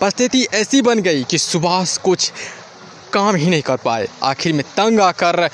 परिस्थिति 0.00 0.46
ऐसी 0.54 0.82
बन 0.82 1.00
गई 1.00 1.24
कि 1.24 1.38
सुभाष 1.38 1.96
कुछ 1.98 2.32
काम 3.12 3.36
ही 3.36 3.50
नहीं 3.50 3.62
कर 3.62 3.76
पाए। 3.76 4.08
आखिर 4.22 4.52
में 4.52 4.62
तंग 4.76 5.00
आकर 5.00 5.48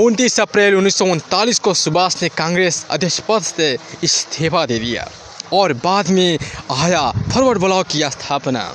उनतीस 0.00 0.40
अप्रैल 0.40 0.74
उन्नीस 0.74 0.96
सौ 0.96 1.04
उनतालीस 1.04 1.58
को 1.58 1.74
सुभाष 1.74 2.22
ने 2.22 2.28
कांग्रेस 2.28 2.86
अध्यक्ष 2.90 3.18
पद 3.28 3.42
से 3.42 3.76
इस्तीफा 4.04 4.64
दे 4.66 4.78
दिया 4.78 5.08
और 5.52 5.72
बाद 5.72 6.08
में 6.08 6.38
आया 6.70 7.10
फॉरवर्ड 7.10 7.58
ब्लॉक 7.58 7.86
की 7.86 8.00
स्थापना। 8.02 8.72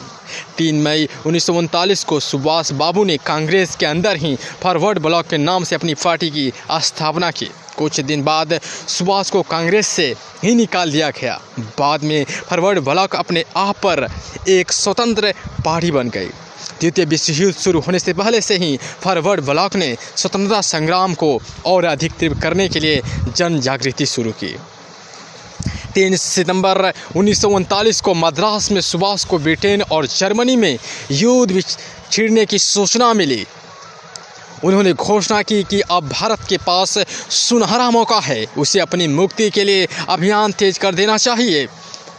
तीन 0.57 0.81
मई 0.81 1.07
उन्नीस 1.25 2.03
को 2.03 2.19
सुभाष 2.19 2.71
बाबू 2.71 3.03
ने 3.03 3.17
कांग्रेस 3.17 3.75
के 3.75 3.85
अंदर 3.85 4.17
ही 4.17 4.35
फॉरवर्ड 4.61 4.99
ब्लॉक 4.99 5.27
के 5.27 5.37
नाम 5.37 5.63
से 5.63 5.75
अपनी 5.75 5.93
पार्टी 5.93 6.29
की 6.29 6.51
स्थापना 6.71 7.31
की। 7.31 7.49
कुछ 7.77 7.99
दिन 7.99 8.23
बाद 8.23 8.59
सुभाष 8.87 9.29
को 9.29 9.41
कांग्रेस 9.41 9.87
से 9.87 10.05
ही 10.43 10.55
निकाल 10.55 10.91
दिया 10.91 11.09
गया। 11.09 11.39
बाद 11.59 12.03
में 12.03 12.23
फॉरवर्ड 12.23 12.79
ब्लॉक 12.79 13.15
अपने 13.15 13.43
आप 13.55 13.77
पर 13.77 14.07
एक 14.49 14.71
स्वतंत्र 14.71 15.33
पार्टी 15.65 15.91
बन 15.91 16.09
गई। 16.09 16.29
द्वितीय 16.79 17.05
विश्व 17.05 17.33
युद्ध 17.33 17.55
शुरू 17.57 17.79
होने 17.79 17.99
से 17.99 18.13
पहले 18.13 18.41
से 18.41 18.57
ही 18.57 18.77
फॉरवर्ड 19.01 19.41
ब्लॉक 19.41 19.75
ने 19.75 19.95
स्वतंत्रता 20.15 20.61
संग्राम 20.61 21.13
को 21.13 21.39
और 21.65 21.85
अधिक 21.85 22.13
तीव्र 22.13 22.39
करने 22.39 22.67
के 22.69 22.79
लिए 22.79 23.01
जन 23.35 23.59
जागृति 23.59 24.05
शुरू 24.05 24.31
की। 24.31 24.55
तीन 25.97 26.15
सितंबर 26.15 26.77
उन्नीस 27.17 27.39
सौ 27.41 27.49
उनतालीस 27.49 27.99
को 28.01 28.13
मद्रास 28.13 28.69
में 28.71 28.79
सुभाष 28.81 29.23
को 29.25 29.37
ब्रिटेन 29.39 29.81
और 29.81 30.05
जर्मनी 30.07 30.55
में 30.55 30.77
युद्ध 31.11 31.61
छिड़ने 32.11 32.45
की 32.45 32.59
सूचना 32.59 33.13
मिली। 33.13 33.45
उन्होंने 34.63 34.93
घोषणा 34.93 35.41
की 35.41 35.63
कि 35.63 35.81
अब 35.81 36.09
भारत 36.09 36.45
के 36.49 36.57
पास 36.57 36.97
सुनहरा 37.31 37.89
मौका 37.91 38.19
है। 38.19 38.45
उसे 38.57 38.79
अपनी 38.79 39.07
मुक्ति 39.07 39.49
के 39.49 39.63
लिए 39.63 39.87
अभियान 40.09 40.51
तेज 40.51 40.77
कर 40.77 40.95
देना 40.95 41.17
चाहिए। 41.17 41.67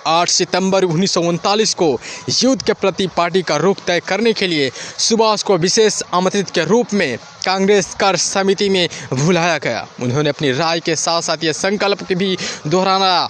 8 0.06 0.28
सितंबर 0.28 0.84
उन्नीस 0.84 1.12
सौ 1.12 1.20
उनतालीस 1.22 1.74
को 1.74 1.88
युद्ध 2.32 2.62
के 2.62 2.72
प्रति 2.72 3.06
पार्टी 3.16 3.42
का 3.42 3.56
रुख 3.56 3.84
तय 3.86 4.00
करने 4.00 4.32
के 4.32 4.46
लिए 4.46 4.70
सुभाष 4.98 5.42
को 5.42 5.56
विशेष 5.56 6.02
आमंत्रित 6.14 6.50
के 6.50 6.64
रूप 6.64 6.94
में 6.94 7.18
कांग्रेस 7.44 7.94
कार्य 8.00 8.18
समिति 8.18 8.68
में 8.68 8.88
बुलाया 9.14 9.58
गया। 9.58 9.86
उन्होंने 10.02 10.30
अपनी 10.30 10.52
राय 10.52 10.80
के 10.80 10.96
साथ 10.96 11.22
साथ 11.22 11.44
ये 11.44 11.52
संकल्प 11.52 12.12
भी 12.12 12.36
दोहराना 12.66 13.28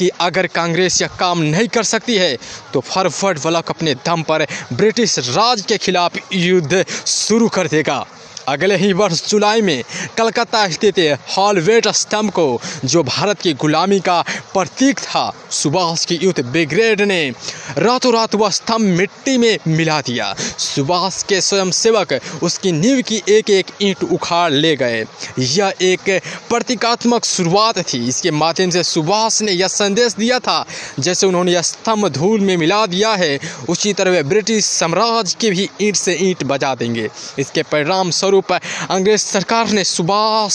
कि 0.00 0.08
अगर 0.20 0.46
कांग्रेस 0.46 1.00
यह 1.02 1.08
काम 1.20 1.42
नहीं 1.42 1.68
कर 1.68 1.82
सकती 1.84 2.16
है 2.16 2.36
तो 2.72 2.80
फॉरवर्ड 2.80 3.38
ब्लॉक 3.38 3.70
अपने 3.70 3.94
दम 4.06 4.22
पर 4.22 4.46
ब्रिटिश 4.72 5.18
राज 5.28 5.62
के 5.62 5.76
खिलाफ 5.78 6.16
युद्ध 6.32 6.84
शुरू 7.06 7.48
कर 7.48 7.68
देगा। 7.68 8.04
अगले 8.48 8.76
ही 8.76 8.92
वर्ष 8.92 9.28
जुलाई 9.28 9.60
में 9.60 9.82
कलकत्ता 10.18 10.68
स्थित 10.68 10.98
हॉलवेट 11.36 11.88
स्तंभ 11.88 12.30
को, 12.30 12.60
जो 12.84 13.02
भारत 13.02 13.40
की 13.40 13.52
गुलामी 13.52 14.00
का 14.00 14.20
प्रतीक 14.54 14.98
था, 14.98 15.32
सुभाष 15.50 16.04
की 16.04 16.18
युद्ध 16.22 16.44
ब्रिगेड 16.44 17.00
ने 17.00 17.32
रातों 17.78 18.12
रात 18.14 18.34
वह 18.34 18.50
स्तंभ 18.50 18.96
मिट्टी 18.98 19.36
में 19.38 19.58
मिला 19.68 20.00
दिया। 20.00 20.34
सुभाष 20.58 21.22
के 21.22 21.40
स्वयंसेवक 21.40 22.18
उसकी 22.42 22.72
नींव 22.72 23.02
की 23.02 23.22
एक 23.28 23.50
एक 23.50 23.66
ईंट 23.82 24.02
उखाड़ 24.04 24.52
ले 24.52 24.74
गए। 24.76 25.04
यह 25.38 25.72
एक 25.82 26.20
प्रतीकात्मक 26.48 27.24
शुरुआत 27.24 27.78
थी। 27.78 28.06
इसके 28.08 28.30
माध्यम 28.30 28.70
से 28.70 28.82
सुभाष 28.84 29.40
ने 29.42 29.52
यह 29.52 29.68
संदेश 29.68 30.14
दिया 30.14 30.38
था, 30.38 30.64
जैसे 31.00 31.26
उन्होंने 31.26 31.52
यह 31.52 31.62
स्तंभ 31.62 32.08
धूल 32.08 32.40
में 32.40 32.56
मिला 32.56 32.84
दिया 32.86 33.12
है, 33.14 33.38
उसी 33.68 33.92
तरह 33.92 34.10
वे 34.10 34.22
ब्रिटिश 34.22 34.64
साम्राज्य 34.64 35.36
के 35.40 35.50
भी 35.50 35.68
ईंट 35.82 35.96
से 35.96 36.18
ईंट 36.20 36.44
बजा 36.44 36.74
देंगे। 36.74 37.08
इसके 37.38 37.62
परिणाम 37.62 38.10
स्वरूप 38.10 38.39
स्वरूप 38.40 38.90
अंग्रेज़ 38.90 39.20
सरकार 39.20 39.68
ने 39.68 39.84
सुभाष 39.84 40.52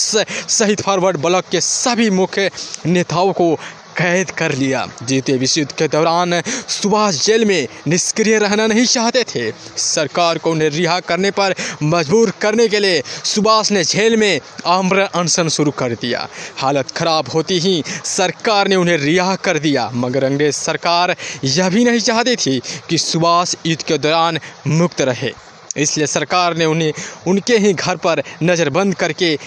सहित 0.50 0.80
फॉरवर्ड 0.80 1.16
ब्लॉक 1.16 1.44
के 1.50 1.60
सभी 1.60 2.10
मुख्य 2.10 2.50
नेताओं 2.86 3.32
को 3.32 3.54
कैद 3.96 4.30
कर 4.30 4.52
लिया। 4.52 4.84
द्वितीय 5.02 5.36
विश्व 5.36 5.60
युद्ध 5.60 5.72
के 5.72 5.86
दौरान 5.88 6.40
सुभाष 6.68 7.24
जेल 7.24 7.44
में 7.44 7.68
निष्क्रिय 7.88 8.38
रहना 8.38 8.66
नहीं 8.66 8.84
चाहते 8.84 9.22
थे। 9.24 9.52
सरकार 9.76 10.38
को 10.38 10.50
उन्हें 10.50 10.68
रिहा 10.70 10.98
करने 11.00 11.30
पर 11.30 11.54
मजबूर 11.82 12.32
करने 12.40 12.66
के 12.68 12.80
लिए 12.80 13.02
सुभाष 13.24 13.70
ने 13.72 13.84
जेल 13.84 14.16
में 14.16 14.40
आम्र 14.66 15.08
अनशन 15.14 15.48
शुरू 15.48 15.70
कर 15.70 15.94
दिया। 15.94 16.28
हालत 16.58 16.90
खराब 16.90 17.30
होती 17.34 17.58
ही 17.58 17.82
सरकार 18.04 18.68
ने 18.68 18.76
उन्हें 18.76 18.98
रिहा 18.98 19.34
कर 19.36 19.58
दिया। 19.58 19.88
मगर 19.94 20.24
अंग्रेज़ 20.24 20.56
सरकार 20.56 21.16
यह 21.44 21.68
भी 21.68 21.84
नहीं 21.84 22.00
चाहती 22.00 22.36
थी 22.36 22.60
कि 22.88 22.98
सुभाष 22.98 23.54
युद्ध 23.66 23.82
के 23.82 23.98
दौरान 23.98 24.38
मुक्त 24.66 25.00
रहे। 25.00 25.32
इसलिए 25.76 26.06
सरकार 26.06 26.56
ने 26.56 26.64
उन्हें, 26.64 26.92
उनके 27.26 27.58
ही 27.58 27.72
घर 27.72 27.96
पर 27.96 28.22
नज़रबंद 28.42 28.94
करके 28.94 29.38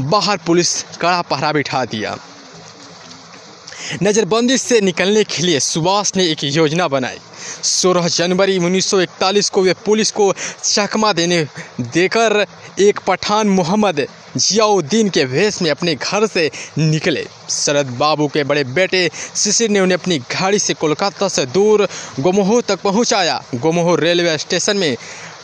बाहर 0.00 0.38
पुलिस 0.46 0.82
कड़ा 1.00 1.20
पहरा 1.22 1.52
बिठा 1.52 1.84
दिया। 1.84 2.16
नज़रबंदी 4.02 4.56
से 4.58 4.80
निकलने 4.80 5.22
के 5.24 5.42
लिए 5.42 5.60
सुभाष 5.60 6.12
ने 6.16 6.24
एक 6.26 6.44
योजना 6.44 6.88
बनाई। 6.88 7.18
16 7.62 8.08
जनवरी 8.08 8.58
1941 8.58 9.48
को 9.50 9.62
वे 9.62 9.72
पुलिस 9.86 10.10
को 10.10 10.32
चकमा 10.64 11.12
देने, 11.12 11.46
देकर 11.80 12.46
एक 12.80 13.00
पठान 13.06 13.48
मोहम्मद 13.48 14.06
जियाउद्दीन 14.36 15.08
के 15.08 15.24
भेष 15.24 15.60
में 15.62 15.70
अपने 15.70 15.94
घर 15.94 16.26
से 16.26 16.50
निकले। 16.78 17.26
शरद 17.50 17.86
बाबू 17.98 18.28
के 18.28 18.44
बड़े 18.44 18.64
बेटे 18.64 19.08
शिशिर 19.36 19.70
ने 19.70 19.80
उन्हें 19.80 19.98
अपनी 19.98 20.18
गाड़ी 20.18 20.58
से 20.58 20.74
कोलकाता 20.74 21.28
से 21.28 21.46
दूर 21.46 21.86
गोमोह 22.20 22.60
तक 22.60 22.80
पहुँचाया। 22.82 23.42
गोमोह 23.54 23.96
रेलवे 24.00 24.38
स्टेशन 24.38 24.76
में 24.76 24.96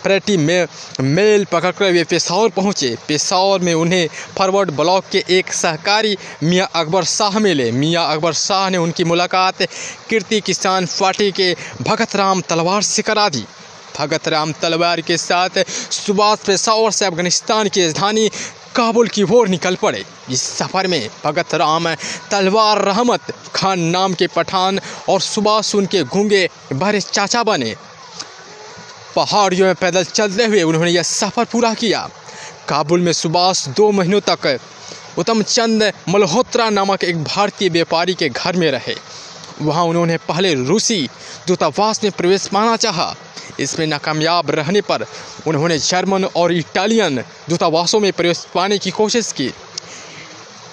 प्रेटी 0.03 0.37
में 0.37 0.67
मेल 1.01 1.45
पकड़कर 1.45 1.93
वे 1.93 2.05
पेशावर 2.05 2.49
पहुँचे। 2.49 2.97
पेशावर 3.09 3.61
में 3.61 3.73
उन्हें 3.75 4.09
फॉरवर्ड 4.39 4.71
ब्लॉक 4.71 5.05
के 5.13 5.25
एक 5.31 5.53
सहकारी 5.53 6.17
मियाँ 6.43 6.69
अकबर 6.75 7.05
शाह 7.05 7.39
मिले। 7.39 7.71
मियाँ 7.73 8.07
अकबर 8.13 8.33
शाह 8.35 8.69
ने 8.71 8.79
उनकी 8.79 9.05
मुलाकात 9.05 9.63
कीर्ति 10.11 10.41
किसान 10.41 10.87
पार्टी 11.01 11.31
के 11.33 11.55
भगत 11.83 12.17
राम 12.17 12.41
तलवार 12.41 12.83
से 12.83 13.03
करा 13.03 13.29
दी। 13.29 13.45
भगत 13.99 14.29
राम 14.29 14.53
तलवार 14.53 15.01
के 15.01 15.17
साथ 15.17 15.65
सुभाष 15.69 16.39
पेशावर 16.39 16.91
से 16.91 17.05
अफ़गानिस्तान 17.05 17.69
की 17.69 17.85
राजधानी 17.85 18.29
काबुल 18.77 19.09
की 19.09 19.23
ओर 19.35 19.49
निकल 19.49 19.77
पड़े। 19.77 20.05
इस 20.31 20.43
सफ़र 20.49 20.87
में 20.87 21.09
भगत 21.25 21.55
राम 21.55 21.95
तलवार 22.31 22.83
रहमत 22.83 23.33
खान 23.55 23.81
नाम 23.91 24.15
के 24.15 24.27
पठान 24.27 24.81
और 25.09 25.21
सुभाष 25.21 25.75
उनके 25.75 26.03
घूँगे 26.03 26.49
भरे 26.73 27.01
चाचा 27.01 27.43
बने। 27.43 27.75
पहाड़ियों 29.17 29.67
में 29.67 29.75
पैदल 29.75 30.05
चलते 30.05 30.45
हुए 30.45 30.63
उन्होंने 30.63 30.91
यह 30.91 31.03
सफ़र 31.03 31.45
पूरा 31.45 31.75
किया। 31.75 32.09
काबुल 32.69 33.01
में 33.01 33.13
सुभाष 33.13 33.67
दो 33.69 33.91
महीनों 33.91 34.21
तक 34.21 34.59
उत्तम 35.19 35.43
चंद 35.43 35.93
मल्होत्रा 36.09 36.69
नामक 36.71 37.05
एक 37.05 37.23
भारतीय 37.25 37.69
व्यापारी 37.69 38.15
के 38.15 38.29
घर 38.29 38.57
में 38.57 38.71
रहे। 38.71 38.95
वहाँ 39.63 39.85
उन्होंने 39.85 40.17
पहले 40.17 40.55
रूसी 40.55 41.09
दूतावास 41.47 42.05
में 42.05 42.13
प्रवेश 42.13 42.47
पाना 42.47 42.77
चाहा। 42.77 43.15
इसमें 43.61 43.87
नाकामयाब 43.87 44.51
रहने 44.51 44.81
पर 44.81 45.05
उन्होंने 45.47 45.79
जर्मन 45.79 46.25
और 46.25 46.53
इटालियन 46.53 47.19
दूतावासों 47.49 48.01
में 48.01 48.13
प्रवेश 48.13 48.47
पाने 48.55 48.79
की 48.79 48.91
कोशिश 48.91 49.33
की। 49.33 49.53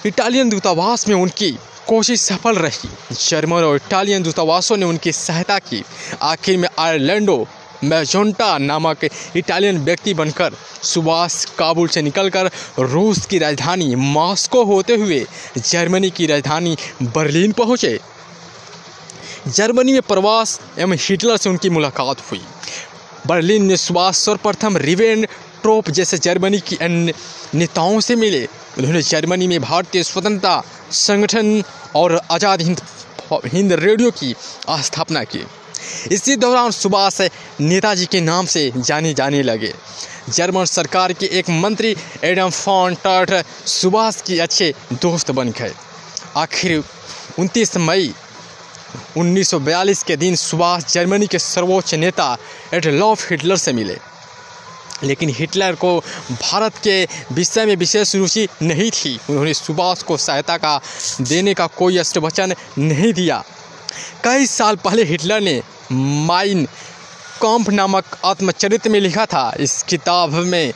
इटालियन 0.06 0.48
दूतावास 0.48 1.08
में 1.08 1.16
उनकी 1.16 1.50
कोशिश 1.88 2.20
सफल 2.20 2.56
रही। 2.56 2.88
जर्मन 3.12 3.62
और 3.62 3.76
इटालियन 3.76 4.22
दूतावासों 4.22 4.76
ने 4.76 4.86
उनकी 4.86 5.12
सहायता 5.12 5.58
की। 5.58 5.82
आखिर 6.22 6.56
में 6.58 6.68
आयरलैंडो 6.78 7.46
मैजोंटा 7.84 8.56
नामक 8.58 9.04
इटालियन 9.36 9.78
व्यक्ति 9.78 10.14
बनकर 10.14 10.54
सुभाष 10.82 11.44
काबुल 11.58 11.88
से 11.88 12.02
निकलकर 12.02 12.50
रूस 12.80 13.24
की 13.26 13.38
राजधानी 13.38 13.94
मॉस्को 13.94 14.64
होते 14.64 14.96
हुए 14.96 15.24
जर्मनी 15.58 16.10
की 16.10 16.26
राजधानी 16.26 16.76
बर्लिन 17.04 17.52
पहुँचे। 17.52 17.98
जर्मनी 19.48 19.92
में 19.92 20.02
प्रवास 20.02 20.60
एवं 20.78 20.96
हिटलर 21.00 21.36
से 21.36 21.50
उनकी 21.50 21.70
मुलाकात 21.70 22.20
हुई। 22.30 22.40
बर्लिन 23.26 23.62
में 23.62 23.76
सुभाष 23.76 24.16
सर्वप्रथम 24.16 24.76
रिवेन 24.76 25.24
ट्रोप 25.62 25.90
जैसे 25.90 26.18
जर्मनी 26.18 26.58
की 26.60 26.76
अन्य 26.76 27.14
नेताओं 27.54 28.00
से 28.00 28.16
मिले। 28.16 28.44
उन्होंने 28.78 29.02
जर्मनी 29.02 29.46
में 29.46 29.60
भारतीय 29.60 30.02
स्वतंत्रता 30.02 30.62
संगठन 30.92 31.62
और 31.96 32.20
आज़ाद 32.30 32.62
हिंद 32.62 32.80
हिंद 33.46 33.72
रेडियो 33.72 34.10
की 34.10 34.34
स्थापना 34.80 35.22
की। 35.24 35.44
इसी 36.12 36.36
दौरान 36.36 36.70
सुभाष 36.70 37.20
नेताजी 37.60 38.06
के 38.06 38.20
नाम 38.20 38.46
से 38.46 38.72
जाने 38.76 39.14
जाने 39.14 39.42
लगे। 39.42 39.74
जर्मन 40.28 40.64
सरकार 40.64 41.12
के 41.12 41.26
एक 41.26 41.50
मंत्री 41.50 41.96
एडम 42.24 42.50
फॉन 42.50 42.94
टर्ट 42.94 43.46
सुभाष 43.66 44.22
के 44.22 44.40
अच्छे 44.40 44.74
दोस्त 44.92 45.30
बन 45.30 45.50
गए। 45.50 45.74
आखिर 46.36 46.84
29 47.38 47.76
मई 47.76 48.14
1942 49.16 50.02
के 50.02 50.16
दिन 50.16 50.36
सुभाष 50.36 50.92
जर्मनी 50.92 51.26
के 51.26 51.38
सर्वोच्च 51.38 51.94
नेता 51.94 52.36
एडलॉफ 52.74 53.30
हिटलर 53.30 53.56
से 53.56 53.72
मिले। 53.72 53.98
लेकिन 55.02 55.28
हिटलर 55.28 55.74
को 55.74 56.00
भारत 56.30 56.72
के 56.84 57.08
विषय 57.32 57.66
में 57.66 57.76
विशेष 57.76 58.16
रुचि 58.16 58.48
नहीं 58.62 58.90
थी। 58.90 59.20
उन्होंने 59.30 59.54
सुभाष 59.54 60.02
को 60.02 60.16
सहायता 60.16 60.56
का 60.56 60.80
देने 61.20 61.54
का 61.54 61.66
कोई 61.66 61.98
अष्टवचन 61.98 62.54
नहीं 62.78 63.12
दिया। 63.12 63.44
कई 64.24 64.46
साल 64.46 64.76
पहले 64.76 65.04
हिटलर 65.04 65.40
ने 65.40 65.62
माइन 65.92 66.68
कॉम्प 67.40 67.70
नामक 67.70 68.04
आत्मचरित्र 68.24 68.90
में 68.90 69.00
लिखा 69.00 69.26
था। 69.26 69.54
इस 69.60 69.82
किताब 69.82 70.30
में, 70.30 70.72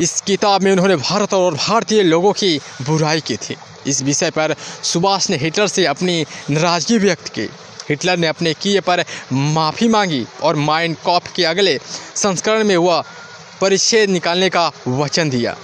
इस 0.00 0.20
किताब 0.20 0.62
में 0.62 0.72
उन्होंने 0.72 0.96
भारत 0.96 1.34
और 1.34 1.54
भारतीय 1.54 2.02
लोगों 2.02 2.32
की 2.32 2.60
बुराई 2.82 3.20
की 3.20 3.36
थी। 3.36 3.56
इस 3.86 4.02
विषय 4.02 4.30
पर 4.30 4.54
सुभाष 4.82 5.30
ने 5.30 5.36
हिटलर 5.36 5.66
से 5.66 5.86
अपनी 5.86 6.26
नाराज़गी 6.50 6.98
व्यक्त 6.98 7.28
की। 7.28 7.48
हिटलर 7.88 8.16
ने 8.16 8.26
अपने 8.26 8.54
किए 8.54 8.80
पर 8.80 9.04
माफ़ी 9.32 9.88
मांगी 9.88 10.26
और 10.42 10.56
माइंड 10.56 10.96
कॉप 10.96 11.22
के 11.26 11.44
अगले 11.44 11.80
संस्करण 12.14 12.64
में 12.64 12.76
वह 12.76 13.04
परिच्छेद 13.60 14.10
निकालने 14.10 14.48
का 14.48 14.72
वचन 14.88 15.30
दिया। 15.30 15.56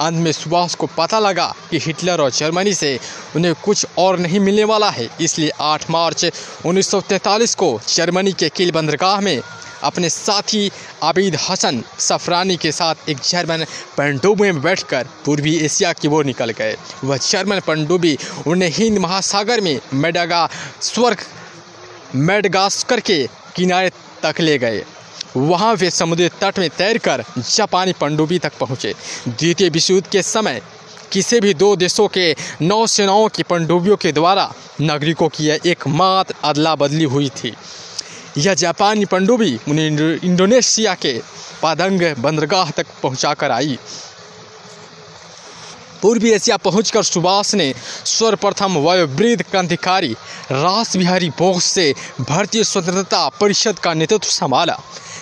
अंत 0.00 0.18
में 0.18 0.30
सुभाष 0.32 0.74
को 0.74 0.86
पता 0.98 1.18
लगा 1.18 1.54
कि 1.70 1.78
हिटलर 1.78 2.20
और 2.20 2.30
जर्मनी 2.30 2.74
से 2.74 2.98
उन्हें 3.36 3.54
कुछ 3.54 3.86
और 3.98 4.18
नहीं 4.18 4.40
मिलने 4.40 4.64
वाला 4.64 4.90
है। 4.90 5.08
इसलिए 5.20 5.50
8 5.60 5.90
मार्च 5.90 6.24
1943 6.66 7.54
को 7.54 7.80
जर्मनी 7.88 8.32
के 8.32 8.48
किल 8.48 8.70
बंदरगाह 8.70 9.20
में 9.20 9.40
अपने 9.82 10.08
साथी 10.08 10.70
आबिद 11.02 11.36
हसन 11.48 11.82
सफरानी 11.98 12.56
के 12.56 12.72
साथ 12.72 13.08
एक 13.08 13.18
जर्मन 13.24 13.64
पनडुब्बी 13.98 14.50
में 14.52 14.62
बैठकर 14.62 15.08
पूर्वी 15.24 15.56
एशिया 15.56 15.92
की 15.92 16.08
ओर 16.08 16.24
निकल 16.24 16.50
गए। 16.50 16.76
वह 17.04 17.16
जर्मन 17.16 17.60
पनडुब्बी 17.60 18.16
उन्हें 18.46 18.70
हिंद 18.70 18.98
महासागर 18.98 19.60
में 19.60 19.78
मेडागा 19.94 20.48
स्वर्ग 20.80 21.24
मेडगास्कर 22.14 23.00
के 23.00 23.26
किनारे 23.56 23.90
तक 24.22 24.40
ले 24.40 24.58
गए। 24.58 24.84
वहाँ 25.36 25.74
वे 25.74 25.90
समुद्री 25.90 26.28
तट 26.40 26.58
में 26.58 26.68
तैरकर 26.70 27.24
जापानी 27.38 27.92
पनडुब्बी 27.92 28.38
तक 28.38 28.52
पहुँचे। 28.60 28.94
द्वितीय 29.28 29.68
विश्व 29.68 29.94
युद्ध 29.94 30.06
के 30.06 30.22
समय, 30.22 30.60
किसी 31.12 31.40
भी 31.40 31.54
दो 31.54 31.74
देशों 31.76 32.08
के 32.08 32.34
नौसेनाओं 32.62 33.28
की 33.28 33.42
पनडुब्बियों 33.42 33.96
के 33.96 34.12
द्वारा 34.12 34.52
नागरिकों 34.80 35.28
की 35.28 35.44
यह 35.44 35.60
एकमात्र 35.66 36.34
अदला 36.44 36.74
बदली 36.74 37.04
हुई 37.04 37.28
थी। 37.28 37.54
यह 38.38 38.54
जापानी 38.54 39.04
पनडुब्बी 39.04 39.58
उन्हें 39.68 40.18
इंडोनेशिया 40.24 40.94
के 40.94 41.20
पादंग 41.62 42.02
बंदरगाह 42.18 42.70
तक 42.70 42.86
पहुंचाकर 43.02 43.50
आई। 43.50 43.78
पूर्वी 46.02 46.30
एशिया 46.30 46.56
पहुंचकर 46.56 47.02
सुभाष 47.02 47.54
ने 47.54 47.72
सर्वप्रथम 48.04 48.76
वयोवृद्ध 48.78 49.42
क्रांतिकारी 49.42 50.12
रास 50.52 50.96
बिहारी 50.96 51.30
बोस 51.30 51.64
से 51.64 51.94
भारतीय 52.20 52.64
स्वतंत्रता 52.64 53.28
परिषद 53.40 53.78
का 53.78 53.94
नेतृत्व 53.94 54.28
संभाला। 54.28 54.78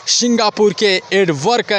सिंगापुर 0.09 0.73
के 0.73 1.01
एडवर्क 1.12 1.73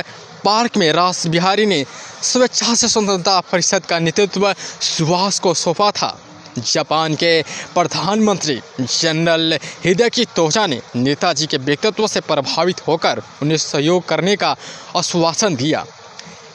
पार्क 0.45 0.77
में 0.77 0.91
रास 0.93 1.27
बिहारी 1.27 1.65
ने 1.65 1.85
स्वेच्छा 2.23 2.75
से 2.75 2.87
स्वतंत्रता 2.87 3.39
परिषद 3.39 3.85
का 3.85 3.99
नेतृत्व 3.99 4.53
सुभाष 4.81 5.39
को 5.39 5.53
सौंपा 5.53 5.91
था। 5.91 6.19
जापान 6.57 7.15
के 7.15 7.41
प्रधानमंत्री 7.73 8.61
जनरल 8.79 9.59
हिदेकी 9.85 10.25
तोजा 10.25 10.67
ने 10.67 10.81
नेताजी 10.95 11.47
के 11.47 11.57
व्यक्तित्व 11.57 12.07
से 12.07 12.21
प्रभावित 12.21 12.87
होकर 12.87 13.21
उन्हें 13.41 13.57
सहयोग 13.57 14.07
करने 14.07 14.35
का 14.35 14.55
आश्वासन 14.95 15.55
दिया। 15.55 15.85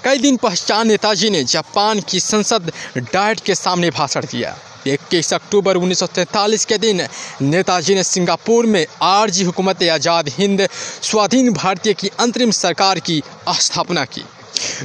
कई 0.05 0.19
दिन 0.19 0.37
पश्चात 0.37 0.87
नेताजी 0.87 1.31
ने 1.31 1.45
जापान 1.45 2.01
की 2.01 2.21
संसद 2.21 2.73
डायट 2.99 3.41
के 3.41 3.55
सामने 3.55 3.91
भाषण 3.91 4.21
दिया। 4.21 4.57
इक्कीस 4.87 5.33
अक्टूबर 5.35 5.77
1943 5.77 6.65
के 6.65 6.79
दिन 6.79 7.07
नेताजी 7.43 7.95
ने 7.95 8.03
सिंगापुर 8.05 8.67
में 8.67 8.87
आरजी 9.03 9.45
हुकूमत 9.45 9.83
आज़ाद 9.83 10.29
हिंद 10.29 10.67
स्वाधीन 11.03 11.53
भारतीय 11.53 11.95
की 11.95 12.11
अंतरिम 12.21 12.51
सरकार 12.51 12.99
की 13.01 13.23
स्थापना 13.61 14.05
की। 14.05 14.25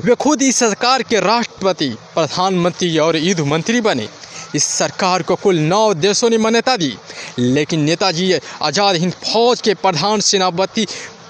वे 0.05 0.15
खुद 0.15 0.41
इस 0.41 0.57
सरकार 0.57 1.03
के 1.03 1.19
राष्ट्रपति, 1.19 1.89
प्रधानमंत्री 2.15 2.97
और 2.97 3.17
युद्ध 3.17 3.41
मंत्री 3.41 3.81
बने। 3.81 4.07
इस 4.55 4.63
सरकार 4.63 5.21
को 5.21 5.35
कुल 5.35 5.59
नौ 5.59 5.93
देशों 5.93 6.29
ने 6.29 6.37
मान्यता 6.37 6.75
दी, 6.77 6.93
लेकिन 7.39 7.79
नेताजी 7.79 8.33
आज़ाद 8.61 8.95
हिंद 8.95 9.13
फौज 9.23 9.61
के 9.61 9.73
प्रधान 9.75 10.19
सेनापति 10.21 10.85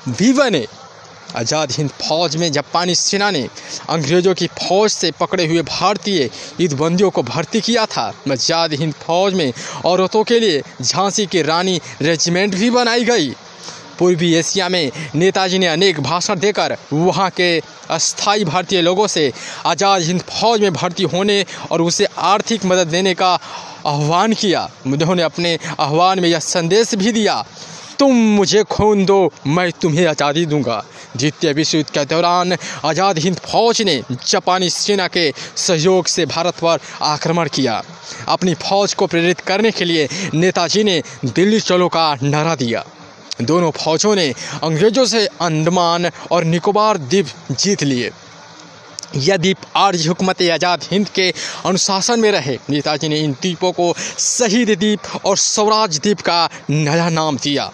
भी 0.10 0.32
बने। 0.34 0.66
आज़ाद 1.36 1.72
हिंद 1.72 1.90
फौज 2.00 2.36
में 2.36 2.52
जापानी 2.52 2.96
सेना 2.96 3.30
ने 3.32 3.48
अंग्रेज़ों 3.90 4.34
की 4.34 4.48
फौज 4.60 4.90
से 4.92 5.12
पकड़े 5.20 5.46
हुए 5.48 5.62
भारतीय 5.64 6.30
युद्धबंदियों 6.62 7.10
को 7.10 7.24
भर्ती 7.24 7.62
किया 7.62 7.86
था। 7.88 8.06
आज़ाद 8.32 8.74
हिंद 8.74 8.94
फौज 8.96 9.34
में 9.34 9.52
औरतों 9.86 10.24
के 10.24 10.40
लिए 10.40 10.62
झांसी 10.82 11.26
की 11.26 11.42
रानी 11.44 11.80
रेजिमेंट 12.02 12.56
भी 12.56 12.70
बनाई 12.72 13.04
गई। 13.06 13.34
पूर्वी 14.00 14.34
एशिया 14.36 14.68
में 14.70 14.92
नेताजी 15.16 15.60
ने 15.60 15.68
अनेक 15.68 16.00
भाषण 16.02 16.40
देकर 16.40 16.76
वहाँ 16.94 17.30
के 17.32 17.50
अस्थाई 17.90 18.44
भारतीय 18.44 18.82
लोगों 18.82 19.08
से 19.08 19.32
आज़ाद 19.66 20.02
हिंद 20.02 20.22
फौज 20.22 20.62
में 20.62 20.74
भर्ती 20.74 21.04
होने 21.06 21.44
और 21.72 21.82
उसे 21.82 22.08
आर्थिक 22.18 22.66
मदद 22.66 22.88
देने 22.88 23.14
का 23.14 23.34
आह्वान 23.86 24.34
किया। 24.34 24.70
उन्होंने 24.86 25.24
अपने 25.24 25.58
आह्वान 25.80 26.20
में 26.20 26.30
यह 26.30 26.40
संदेश 26.40 26.94
भी 26.96 27.12
दिया, 27.12 27.44
तुम 28.00 28.16
मुझे 28.36 28.64
खून 28.66 29.06
दो, 29.06 29.32
मैं 29.48 29.72
तुम्हें 29.72 30.06
आज़ादी 30.08 30.46
दूँगा। 30.46 30.84
द्वितीय 31.18 31.54
विश्व 31.54 31.78
युद्ध 31.78 31.90
के 31.90 32.06
दौरान 32.06 32.56
आज़ाद 32.86 33.20
हिंद 33.20 33.38
फौज 33.46 33.82
ने 33.82 34.02
जापानी 34.28 34.70
सेना 34.70 35.08
के 35.08 35.32
सहयोग 35.58 36.08
से 36.08 36.26
भारत 36.26 36.56
पर 36.56 36.80
आक्रमण 37.02 37.50
किया। 37.50 37.82
अपनी 38.28 38.54
फौज 38.64 38.94
को 38.94 39.08
प्रेरित 39.08 39.40
करने 39.40 39.72
के 39.72 39.86
लिए 39.86 40.08
नेताजी 40.34 40.84
ने 40.84 41.02
दिल्ली 41.26 41.60
चलो 41.60 41.88
का 41.88 42.14
नारा 42.24 42.56
दिया। 42.56 42.84
दोनों 43.42 43.72
फौजों 43.72 44.16
ने 44.16 44.28
अंग्रेज़ों 44.64 45.06
से 45.06 45.26
अंडमान 45.42 46.10
और 46.32 46.44
निकोबार 46.44 46.98
द्वीप 46.98 47.28
जीत 47.52 47.84
लिए। 47.84 48.12
यह 49.16 49.54
आर्य 49.76 50.08
हुकूमत 50.08 50.42
आज़ाद 50.44 50.84
हिंद 50.92 51.10
के 51.10 51.30
अनुशासन 51.66 52.20
में 52.20 52.32
रहे, 52.32 52.58
नेताजी 52.70 53.08
ने 53.08 53.20
इन 53.20 53.32
द्वीपों 53.32 53.72
को 53.72 53.94
शहीद 54.20 54.70
द्वीप 54.70 55.26
और 55.26 55.38
स्वराज 55.38 56.00
द्वीप 56.00 56.22
का 56.22 56.50
नया 56.70 57.10
नाम 57.10 57.38
दिया। 57.38 57.72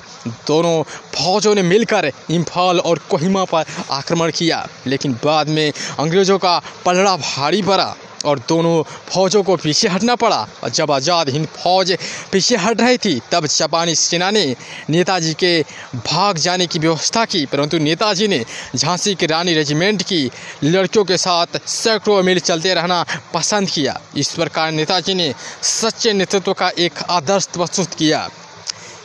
दोनों 0.47 0.81
फौजों 1.15 1.53
ने 1.55 1.61
मिलकर 1.61 2.11
इम्फाल 2.31 2.79
और 2.79 2.99
कोहिमा 3.09 3.43
पर 3.45 3.65
आक्रमण 3.91 4.31
किया, 4.31 4.67
लेकिन 4.87 5.13
बाद 5.23 5.47
में 5.47 5.71
अंग्रेज़ों 5.99 6.37
का 6.37 6.61
पलड़ा 6.85 7.15
भारी 7.17 7.61
पड़ा। 7.61 7.95
और 8.25 8.39
दोनों 8.39 8.81
फौजों 9.09 9.43
को 9.43 9.55
पीछे 9.55 9.87
हटना 9.87 10.15
पड़ा। 10.15 10.47
और 10.63 10.69
जब 10.69 10.91
आज़ाद 10.91 11.29
हिंद 11.29 11.47
फौज 11.55 11.97
पीछे 12.31 12.55
हट 12.55 12.81
रही 12.81 12.97
थी, 12.97 13.19
तब 13.31 13.45
जापानी 13.47 13.95
सेना 13.95 14.31
ने 14.31 14.55
नेताजी 14.89 15.33
के 15.33 15.61
भाग 15.95 16.37
जाने 16.37 16.67
की 16.67 16.79
व्यवस्था 16.79 17.25
की। 17.25 17.45
परंतु 17.45 17.77
नेताजी 17.79 18.27
ने 18.27 18.43
झांसी 18.75 19.15
की 19.15 19.25
रानी 19.25 19.53
रेजिमेंट 19.53 20.03
की 20.03 20.29
लड़कियों 20.63 21.05
के 21.05 21.17
साथ 21.17 21.59
सैकड़ों 21.67 22.21
मील 22.23 22.39
चलते 22.39 22.73
रहना 22.73 23.05
पसंद 23.33 23.69
किया। 23.69 23.99
इस 24.17 24.33
प्रकार 24.35 24.71
नेताजी 24.71 25.13
ने 25.13 25.33
सच्चे 25.63 26.13
नेतृत्व 26.13 26.53
का 26.53 26.71
एक 26.79 26.99
आदर्श 27.09 27.45
प्रस्तुत 27.47 27.93
किया। 27.93 28.29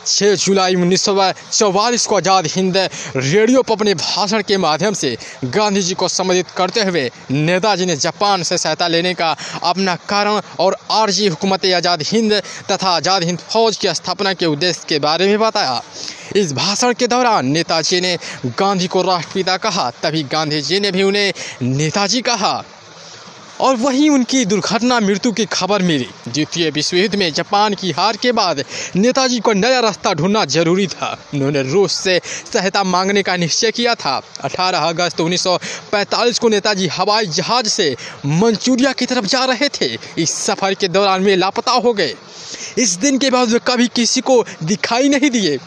6 0.07 0.35
जुलाई 0.35 0.75
उन्नीस 0.75 1.01
सौ 1.01 1.31
चौवालीस 1.51 2.05
को 2.05 2.15
आज़ाद 2.15 2.47
हिंद 2.47 2.77
रेडियो 3.17 3.61
पर 3.61 3.73
अपने 3.73 3.93
भाषण 3.95 4.41
के 4.41 4.57
माध्यम 4.57 4.93
से 4.93 5.15
गांधी 5.45 5.81
जी 5.81 5.93
को 5.93 6.07
संबोधित 6.09 6.51
करते 6.57 6.83
हुए 6.83 7.09
नेताजी 7.31 7.85
ने 7.85 7.95
जापान 7.97 8.43
से 8.43 8.57
सहायता 8.57 8.87
लेने 8.87 9.13
का 9.13 9.35
अपना 9.63 9.95
कारण 10.09 10.41
और 10.59 10.77
आरजी 10.91 11.27
हुकूमत 11.27 11.65
आज़ाद 11.75 12.01
हिंद 12.05 12.33
तथा 12.71 12.89
आज़ाद 12.91 13.23
हिंद 13.23 13.39
फौज 13.45 13.77
की 13.77 13.93
स्थापना 13.93 14.33
के 14.33 14.45
उद्देश्य 14.45 14.85
के 14.89 14.99
बारे 14.99 15.27
में 15.27 15.39
बताया। 15.39 15.81
इस 16.35 16.53
भाषण 16.53 16.93
के 16.93 17.07
दौरान 17.07 17.47
नेताजी 17.47 17.99
ने 18.01 18.17
गांधी 18.59 18.87
को 18.87 19.01
राष्ट्रपिता 19.01 19.57
कहा, 19.57 19.89
तभी 20.03 20.23
गांधी 20.31 20.61
जी 20.61 20.79
ने 20.79 20.91
भी 20.91 21.03
उन्हें 21.03 21.33
नेताजी 21.63 22.21
कहा। 22.21 22.53
और 23.61 23.75
वहीं 23.75 24.09
उनकी 24.09 24.45
दुर्घटना 24.45 24.99
मृत्यु 24.99 25.31
की 25.31 25.45
खबर 25.45 25.81
मिली। 25.81 26.07
द्वितीय 26.27 26.69
विश्व 26.69 26.97
युद्ध 26.97 27.15
में 27.15 27.33
जापान 27.33 27.73
की 27.73 27.91
हार 27.91 28.17
के 28.17 28.31
बाद 28.31 28.63
नेताजी 28.95 29.39
को 29.39 29.53
नया 29.53 29.79
रास्ता 29.79 30.13
ढूंढना 30.13 30.45
ज़रूरी 30.45 30.87
था। 30.87 31.17
उन्होंने 31.33 31.61
रूस 31.63 31.93
से 31.93 32.21
सहायता 32.53 32.83
मांगने 32.83 33.23
का 33.23 33.35
निश्चय 33.35 33.71
किया 33.71 33.95
था। 33.95 34.21
18 34.43 34.79
अगस्त 34.79 35.21
1945 35.21 36.39
को 36.39 36.49
नेताजी 36.49 36.87
हवाई 36.87 37.25
जहाज़ 37.25 37.67
से 37.67 37.95
मंचूरिया 38.25 38.91
की 38.91 39.05
तरफ़ 39.05 39.25
जा 39.25 39.45
रहे 39.45 39.69
थे। 39.69 39.97
इस 40.17 40.31
सफ़र 40.31 40.73
के 40.73 40.87
दौरान 40.87 41.23
वे 41.23 41.35
लापता 41.35 41.71
हो 41.71 41.93
गए। 41.93 42.15
इस 42.77 42.89
दिन 42.89 43.17
के 43.17 43.29
बाद 43.29 43.49
वे 43.49 43.59
कभी 43.67 43.87
किसी 43.87 44.21
को 44.21 44.45
दिखाई 44.63 45.09
नहीं 45.09 45.29
दिए। 45.29 45.57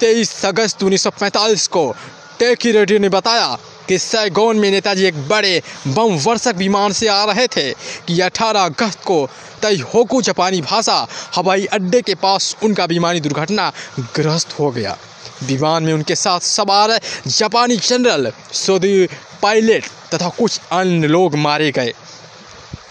तेईस 0.00 0.44
अगस्त 0.44 0.82
1945 0.82 1.66
को 1.66 1.94
टेकी 2.38 2.72
रेडियो 2.72 2.98
ने 2.98 3.08
बताया 3.08 3.58
कि 3.88 3.98
सैगोन 3.98 4.58
में 4.58 4.70
नेताजी 4.70 5.04
एक 5.04 5.28
बड़े 5.28 5.62
बम 5.88 6.16
वर्षक 6.16 6.54
विमान 6.56 6.92
से 6.92 7.08
आ 7.08 7.24
रहे 7.24 7.46
थे 7.46 7.72
कि 8.06 8.20
18 8.20 8.64
अगस्त 8.64 9.04
को 9.04 9.26
तैहोकू 9.62 10.22
जापानी 10.22 10.60
भाषा 10.60 11.06
हवाई 11.36 11.66
अड्डे 11.66 12.02
के 12.02 12.14
पास 12.14 12.56
उनका 12.62 12.84
विमानी 12.84 13.20
दुर्घटना 13.20 13.72
ग्रस्त 14.16 14.58
हो 14.58 14.70
गया। 14.70 14.96
विमान 15.42 15.82
में 15.82 15.92
उनके 15.92 16.14
साथ 16.14 16.40
सवार 16.40 17.00
जापानी 17.26 17.76
जनरल 17.76 18.32
सऊदी 18.52 19.08
पायलट 19.42 19.84
तथा 20.14 20.28
कुछ 20.28 20.60
अन्य 20.72 21.06
लोग 21.06 21.34
मारे 21.34 21.70
गए। 21.70 21.94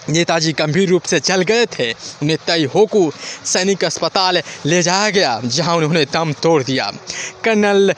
नेताजी 0.10 0.52
गंभीर 0.54 0.90
रूप 0.90 1.04
से 1.04 1.20
जल 1.20 1.42
गए 1.42 1.66
थे। 1.66 1.92
उन्हें 1.92 2.38
तय 2.48 2.64
होकू 2.76 3.12
सैनिक 3.46 3.84
अस्पताल 3.86 4.42
ले 4.66 4.82
जाया 4.82 5.10
गया, 5.10 5.42
जहाँ 5.46 5.76
उन्होंने 5.76 6.06
दम 6.06 6.34
तोड़ 6.34 6.64
दिया। 6.64 6.92
कर्नल 7.44 7.94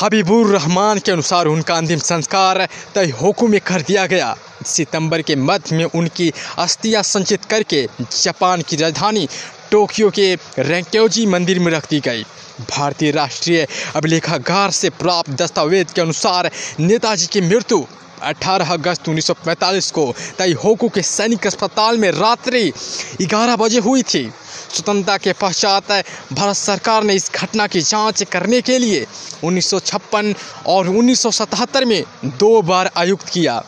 हबीबुर 0.00 0.50
रहमान 0.50 0.98
के 0.98 1.12
अनुसार 1.12 1.46
उनका 1.46 1.74
अंतिम 1.74 1.98
संस्कार 1.98 2.66
तय 2.94 3.10
हुकुम 3.20 3.50
में 3.50 3.60
कर 3.60 3.82
दिया 3.82 4.06
गया। 4.06 4.34
सितंबर 4.66 5.22
के 5.22 5.36
मध्य 5.36 5.76
में 5.76 5.84
उनकी 5.84 6.32
अस्थियाँ 6.58 7.02
संचित 7.02 7.44
करके 7.44 7.86
जापान 8.00 8.62
की 8.62 8.76
राजधानी 8.76 9.28
टोक्यो 9.70 10.10
के 10.10 10.34
रेंक्योजी 10.58 11.26
मंदिर 11.26 11.58
में 11.58 11.72
रख 11.72 11.88
दी 11.90 12.00
गई। 12.00 12.22
भारतीय 12.70 13.10
राष्ट्रीय 13.10 13.66
अभिलेखागार 13.96 14.70
से 14.70 14.90
प्राप्त 14.90 15.30
दस्तावेज़ 15.32 15.92
के 15.94 16.00
अनुसार 16.00 16.50
नेताजी 16.80 17.26
की 17.26 17.40
मृत्यु 17.40 17.84
18 18.22 18.72
अगस्त 18.72 19.08
1945 19.08 19.90
को 19.90 20.04
तैहोकू 20.38 20.88
के 20.88 21.02
सैनिक 21.02 21.46
अस्पताल 21.46 21.98
में 21.98 22.10
रात्रि 22.10 22.72
11 23.22 23.56
बजे 23.56 23.78
हुई 23.78 24.02
थी। 24.02 24.24
स्वतंत्रता 24.74 25.16
के 25.16 25.32
पश्चात 25.32 25.92
भारत 26.32 26.56
सरकार 26.56 27.04
ने 27.04 27.14
इस 27.14 27.30
घटना 27.34 27.66
की 27.66 27.80
जाँच 27.80 28.22
करने 28.22 28.60
के 28.60 28.78
लिए 28.78 29.06
1956 29.44 30.34
और 30.66 30.88
1977 30.88 31.84
में 31.84 32.02
दो 32.24 32.62
बार 32.62 32.90
आयुक्त 32.96 33.28
किया। 33.28 33.62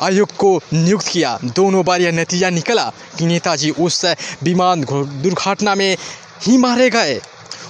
आयुक्त 0.00 0.36
को 0.36 0.60
नियुक्त 0.72 1.08
किया। 1.08 1.38
दोनों 1.44 1.84
बार 1.84 2.00
यह 2.00 2.12
नतीजा 2.12 2.50
निकला 2.50 2.84
कि 3.18 3.26
नेताजी 3.26 3.70
उस 3.70 4.04
विमान 4.42 4.84
दुर्घटना 5.22 5.74
में 5.74 5.96
ही 6.42 6.56
मारे 6.58 6.90
गए। 6.90 7.20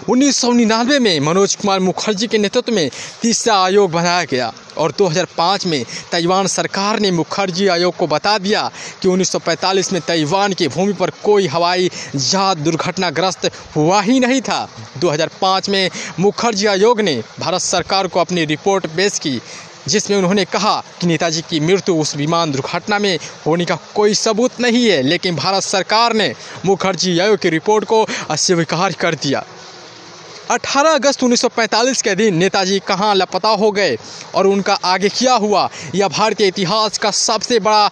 उन्नीस 0.06 0.36
सौ 0.36 0.50
निन्यानवे 0.52 0.98
में 0.98 1.20
मनोज 1.20 1.54
कुमार 1.54 1.80
मुखर्जी 1.80 2.26
के 2.26 2.38
नेतृत्व 2.38 2.72
में 2.72 2.90
तीसरा 3.22 3.54
आयोग 3.64 3.90
बनाया 3.90 4.24
गया 4.24 4.52
और 4.76 4.92
2005 4.92 5.66
में 5.66 5.84
ताइवान 6.12 6.46
सरकार 6.46 7.00
ने 7.00 7.10
मुखर्जी 7.10 7.66
आयोग 7.66 7.96
को 7.96 8.06
बता 8.06 8.36
दिया 8.38 8.70
कि 9.02 9.08
1945 9.08 9.92
में 9.92 10.00
ताइवान 10.08 10.52
की 10.52 10.68
भूमि 10.68 10.92
पर 10.92 11.10
कोई 11.24 11.46
हवाई 11.46 11.90
जहाज़ 12.16 12.58
दुर्घटनाग्रस्त 12.58 13.50
हुआ 13.76 14.00
ही 14.00 14.20
नहीं 14.20 14.40
था। 14.40 14.68
2005 14.98 15.68
में 15.68 15.90
मुखर्जी 16.20 16.66
आयोग 16.66 17.00
ने 17.00 17.22
भारत 17.40 17.60
सरकार 17.60 18.06
को 18.06 18.20
अपनी 18.20 18.44
रिपोर्ट 18.44 18.86
पेश 18.86 19.18
की, 19.18 19.40
जिसमें 19.88 20.16
उन्होंने 20.18 20.44
कहा 20.44 20.82
कि 21.00 21.06
नेताजी 21.06 21.40
की 21.40 21.60
मृत्यु 21.60 21.94
उस 21.94 22.16
विमान 22.16 22.52
दुर्घटना 22.52 22.98
में 22.98 23.18
होने 23.46 23.64
का 23.64 23.78
कोई 23.94 24.14
सबूत 24.14 24.60
नहीं 24.60 24.84
है, 24.86 25.02
लेकिन 25.02 25.36
भारत 25.36 25.62
सरकार 25.62 26.12
ने 26.12 26.34
मुखर्जी 26.66 27.18
आयोग 27.18 27.38
की 27.38 27.48
रिपोर्ट 27.50 27.84
को 27.84 28.06
अस्वीकार 28.30 28.92
कर 28.92 29.14
दिया। 29.14 29.44
18 30.50 30.94
अगस्त 30.94 31.22
1945 31.22 32.00
के 32.02 32.14
दिन 32.14 32.34
नेताजी 32.34 32.78
कहाँ 32.88 33.14
लापता 33.14 33.48
हो 33.50 33.70
गए 33.70 33.96
और 34.34 34.46
उनका 34.46 34.74
आगे 34.84 35.08
क्या 35.08 35.34
हुआ, 35.34 35.68
यह 35.94 36.08
भारतीय 36.08 36.46
इतिहास 36.46 36.98
का 36.98 37.10
सबसे 37.10 37.58
बड़ा 37.60 37.90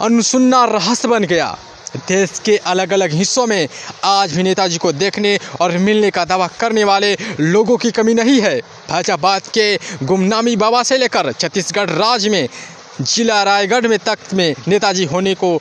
अनुसुन्ना 0.00 0.64
रहस्य 0.66 1.08
बन 1.08 1.24
गया। 1.24 1.56
देश 2.08 2.40
के 2.44 2.56
अलग 2.66 2.92
अलग 2.92 3.12
हिस्सों 3.12 3.46
में 3.46 3.68
आज 4.04 4.36
भी 4.36 4.42
नेताजी 4.42 4.78
को 4.78 4.92
देखने 4.94 5.38
और 5.60 5.76
मिलने 5.78 6.10
का 6.10 6.24
दावा 6.24 6.46
करने 6.60 6.84
वाले 6.84 7.16
लोगों 7.40 7.76
की 7.76 7.90
कमी 7.90 8.14
नहीं 8.14 8.40
है। 8.40 8.60
फैजाबाद 8.60 9.42
के 9.54 9.76
गुमनामी 10.02 10.56
बाबा 10.56 10.82
से 10.82 10.98
लेकर 10.98 11.32
छत्तीसगढ़ 11.32 11.90
राज्य 11.90 12.30
में, 12.30 12.48
जिला 13.00 13.42
रायगढ़ 13.42 13.86
में 13.86 13.98
तक 13.98 14.18
में 14.34 14.54
नेताजी 14.68 15.04
होने 15.04 15.34
को, 15.34 15.60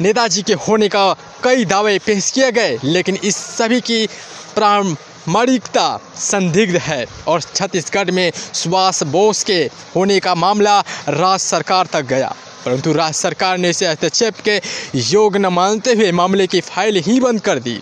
नेताजी 0.00 0.42
के 0.42 0.52
होने 0.62 0.88
का 0.88 1.12
कई 1.44 1.64
दावे 1.64 1.98
पेश 1.98 2.30
किए 2.30 2.50
गए, 2.52 2.78
लेकिन 2.84 3.18
इस 3.24 3.36
सभी 3.36 3.80
की 3.80 4.08
प्रामाणिकता 4.56 5.86
संदिग्ध 6.16 6.76
है 6.76 7.04
और 7.28 7.40
छत्तीसगढ़ 7.42 8.10
में 8.10 8.30
सुभाष 8.54 9.02
बोस 9.02 9.44
के 9.44 9.58
होने 9.96 10.18
का 10.20 10.34
मामला 10.34 10.78
राज्य 11.08 11.46
सरकार 11.46 11.86
तक 11.86 12.02
गया। 12.02 12.34
परंतु 12.64 12.92
राज्य 12.92 13.18
सरकार 13.18 13.58
ने 13.58 13.70
इसे 13.70 13.86
हस्तक्षेप 13.86 14.40
के 14.44 14.60
योग 14.94 15.36
न 15.36 15.46
मानते 15.46 15.92
हुए 15.92 16.12
मामले 16.12 16.46
की 16.46 16.60
फ़ाइल 16.60 16.96
ही 16.96 17.20
बंद 17.20 17.40
कर 17.40 17.58
दी। 17.58 17.80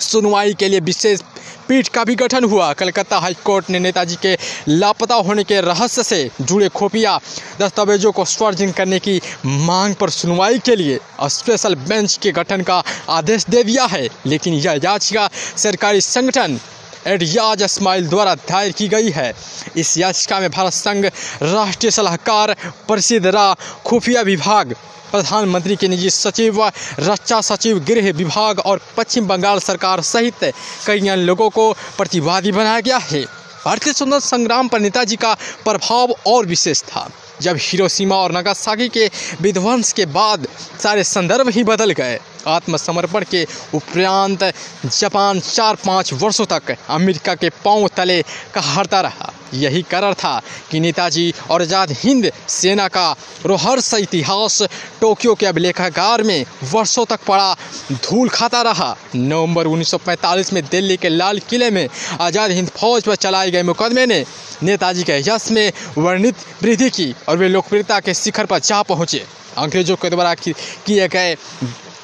सुनवाई 0.00 0.54
के 0.54 0.68
लिए 0.68 0.80
विशेष 0.80 1.20
पीठ 1.68 1.88
का 1.88 2.04
भी 2.04 2.14
गठन 2.14 2.44
हुआ। 2.44 2.72
कलकत्ता 2.72 3.18
हाईकोर्ट 3.18 3.70
ने 3.70 3.78
नेताजी 3.78 4.16
के 4.22 4.36
लापता 4.68 5.14
होने 5.16 5.44
के 5.44 5.60
रहस्य 5.60 6.02
से 6.02 6.28
जुड़े 6.40 6.68
खुफिया 6.68 7.18
दस्तावेजों 7.60 8.12
को 8.12 8.24
स्वर्जन 8.24 8.70
करने 8.72 8.98
की 8.98 9.20
मांग 9.46 9.94
पर 9.94 10.10
सुनवाई 10.10 10.58
के 10.58 10.76
लिए 10.76 10.98
स्पेशल 11.28 11.74
बेंच 11.74 12.18
के 12.22 12.32
गठन 12.32 12.62
का 12.62 12.82
आदेश 13.08 13.46
दे 13.50 13.62
दिया 13.64 13.84
है। 13.86 14.08
लेकिन 14.26 14.54
यह 14.54 14.80
याचिका 14.84 15.28
सरकारी 15.56 16.00
संगठन 16.00 16.58
एडियाज 17.06 17.62
इस्माइल 17.62 18.06
द्वारा 18.08 18.34
दायर 18.34 18.72
की 18.72 18.88
गई 18.88 19.10
है। 19.10 19.32
इस 19.76 19.96
याचिका 19.98 20.40
में 20.40 20.50
भारत 20.50 20.72
संघ 20.72 21.04
राष्ट्रीय 21.42 21.90
सलाहकार, 21.90 22.54
प्रसिद्ध 22.88 23.26
रा 23.26 23.54
खुफिया 23.86 24.20
विभाग 24.22 24.74
प्रधानमंत्री 25.14 25.76
के 25.76 25.88
निजी 25.88 26.10
सचिव 26.10 26.64
रक्षा 27.00 27.40
सचिव, 27.40 27.78
गृह 27.78 28.10
विभाग 28.12 28.58
और 28.58 28.80
पश्चिम 28.96 29.26
बंगाल 29.26 29.58
सरकार 29.58 30.00
सहित 30.02 30.44
कई 30.86 30.98
अन्य 30.98 31.16
लोगों 31.16 31.50
को 31.50 31.72
प्रतिवादी 31.72 32.52
बनाया 32.52 32.80
गया 32.80 32.96
है। 32.96 33.22
भारतीय 33.64 33.92
स्वतंत्रता 33.92 34.26
संग्राम 34.26 34.68
पर 34.68 34.80
नेताजी 34.80 35.16
का 35.16 35.34
प्रभाव 35.64 36.14
और 36.26 36.46
विशेष 36.46 36.82
था। 36.82 37.08
जब 37.42 37.56
हिरोशिमा 37.60 38.16
और 38.16 38.32
नागासाकी 38.32 38.88
के 38.88 39.10
विध्वंस 39.40 39.92
के 39.92 40.06
बाद 40.06 40.46
सारे 40.82 41.04
संदर्भ 41.04 41.48
ही 41.48 41.64
बदल 41.64 41.90
गए, 41.90 42.18
आत्मसमर्पण 42.46 43.24
के 43.30 43.46
उपरांत 43.74 44.44
जापान 44.86 45.40
चार 45.40 45.74
पाँच 45.76 46.12
वर्षों 46.12 46.46
तक 46.46 46.76
अमेरिका 46.88 47.34
के 47.34 47.50
पाँव 47.64 47.88
तले 47.96 48.22
कहरता 48.54 49.00
रहा। 49.00 49.33
यही 49.54 49.82
कारण 49.90 50.14
था 50.14 50.40
कि 50.70 50.80
नेताजी 50.80 51.32
और 51.50 51.62
आज़ाद 51.62 51.92
हिंद 51.94 52.30
सेना 52.48 52.88
का 52.88 53.10
रोहर्स 53.46 53.92
इतिहास 53.94 54.62
टोक्यो 55.00 55.34
के 55.34 55.46
अभिलेखागार 55.46 56.22
में 56.22 56.44
वर्षों 56.72 57.04
तक 57.04 57.20
पड़ा 57.26 57.54
धूल 57.92 58.28
खाता 58.28 58.62
रहा। 58.62 58.94
नवंबर 59.16 59.66
1945 59.66 60.52
में 60.52 60.62
दिल्ली 60.64 60.96
के 60.96 61.08
लाल 61.08 61.38
किले 61.50 61.70
में 61.70 61.88
आज़ाद 62.20 62.50
हिंद 62.50 62.68
फौज 62.70 63.02
पर 63.02 63.14
चलाए 63.16 63.50
गए 63.50 63.62
मुकदमे 63.62 64.06
ने 64.06 64.24
नेताजी 64.62 65.02
के 65.02 65.18
यश 65.20 65.50
में 65.50 65.72
वर्णित 65.98 66.34
वृद्धि 66.62 66.90
की 66.90 67.14
और 67.28 67.36
वे 67.36 67.48
लोकप्रियता 67.48 68.00
के 68.00 68.14
शिखर 68.14 68.46
पर 68.46 68.58
जा 68.60 68.82
पहुँचे। 68.84 69.24
अंग्रेज़ों 69.58 69.96
के 69.96 70.10
द्वारा 70.10 70.34
किए 70.34 71.08
गए 71.08 71.36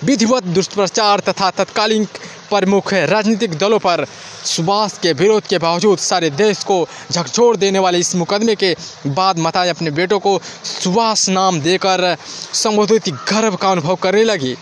विधिवत 0.04 0.44
दुष्प्रचार 0.54 1.20
तथा 1.20 1.50
तत्कालीन 1.50 2.06
प्रमुख 2.50 2.92
राजनीतिक 2.94 3.58
दलों 3.58 3.78
पर 3.78 4.04
सुभाष 4.44 4.98
के 4.98 5.12
विरोध 5.12 5.46
के 5.46 5.58
बावजूद 5.58 5.98
सारे 5.98 6.30
देश 6.30 6.64
को 6.64 6.86
झकझोर 7.10 7.56
देने 7.56 7.78
वाले 7.78 7.98
इस 7.98 8.14
मुकदमे 8.16 8.54
के 8.54 8.74
बाद 9.06 9.38
माता 9.38 9.68
अपने 9.70 9.90
बेटों 9.90 10.18
को 10.18 10.38
सुभाष 10.64 11.28
नाम 11.28 11.60
देकर 11.60 12.16
संबोधित 12.54 13.08
गर्व 13.30 13.56
का 13.56 13.70
अनुभव 13.70 13.96
करने 13.96 14.24
लगी। 14.24 14.56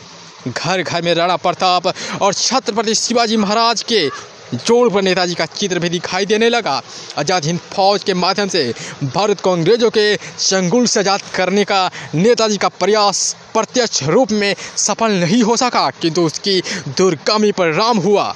घर 0.48 0.82
घर 0.82 1.02
में 1.02 1.14
राणा 1.14 1.36
प्रताप 1.36 1.86
और 2.22 2.34
छत्रपति 2.34 2.94
शिवाजी 2.94 3.36
महाराज 3.36 3.82
के 3.82 4.08
जोड़ 4.54 4.88
पर 4.92 5.02
नेताजी 5.02 5.34
का 5.34 5.46
चित्र 5.46 5.78
भी 5.78 5.88
दिखाई 5.88 6.26
देने 6.26 6.48
लगा। 6.48 6.80
आज़ाद 7.18 7.44
हिंद 7.44 7.60
फौज 7.72 8.04
के 8.04 8.14
माध्यम 8.14 8.48
से 8.48 8.72
भारत 9.04 9.40
को 9.40 9.52
अंग्रेज़ों 9.52 9.90
के 9.90 10.16
चंगुल 10.16 10.86
से 10.86 11.00
आज़ाद 11.00 11.22
करने 11.34 11.64
का 11.64 11.90
नेताजी 12.14 12.56
का 12.56 12.68
प्रयास 12.70 13.36
प्रत्यक्ष 13.54 14.02
रूप 14.04 14.32
में 14.32 14.54
सफल 14.76 15.12
नहीं 15.20 15.42
हो 15.42 15.56
सका, 15.56 15.88
किंतु 15.92 16.22
उसकी 16.22 16.60
दुर्गामी 16.98 17.52
राम 17.58 17.98
हुआ। 17.98 18.34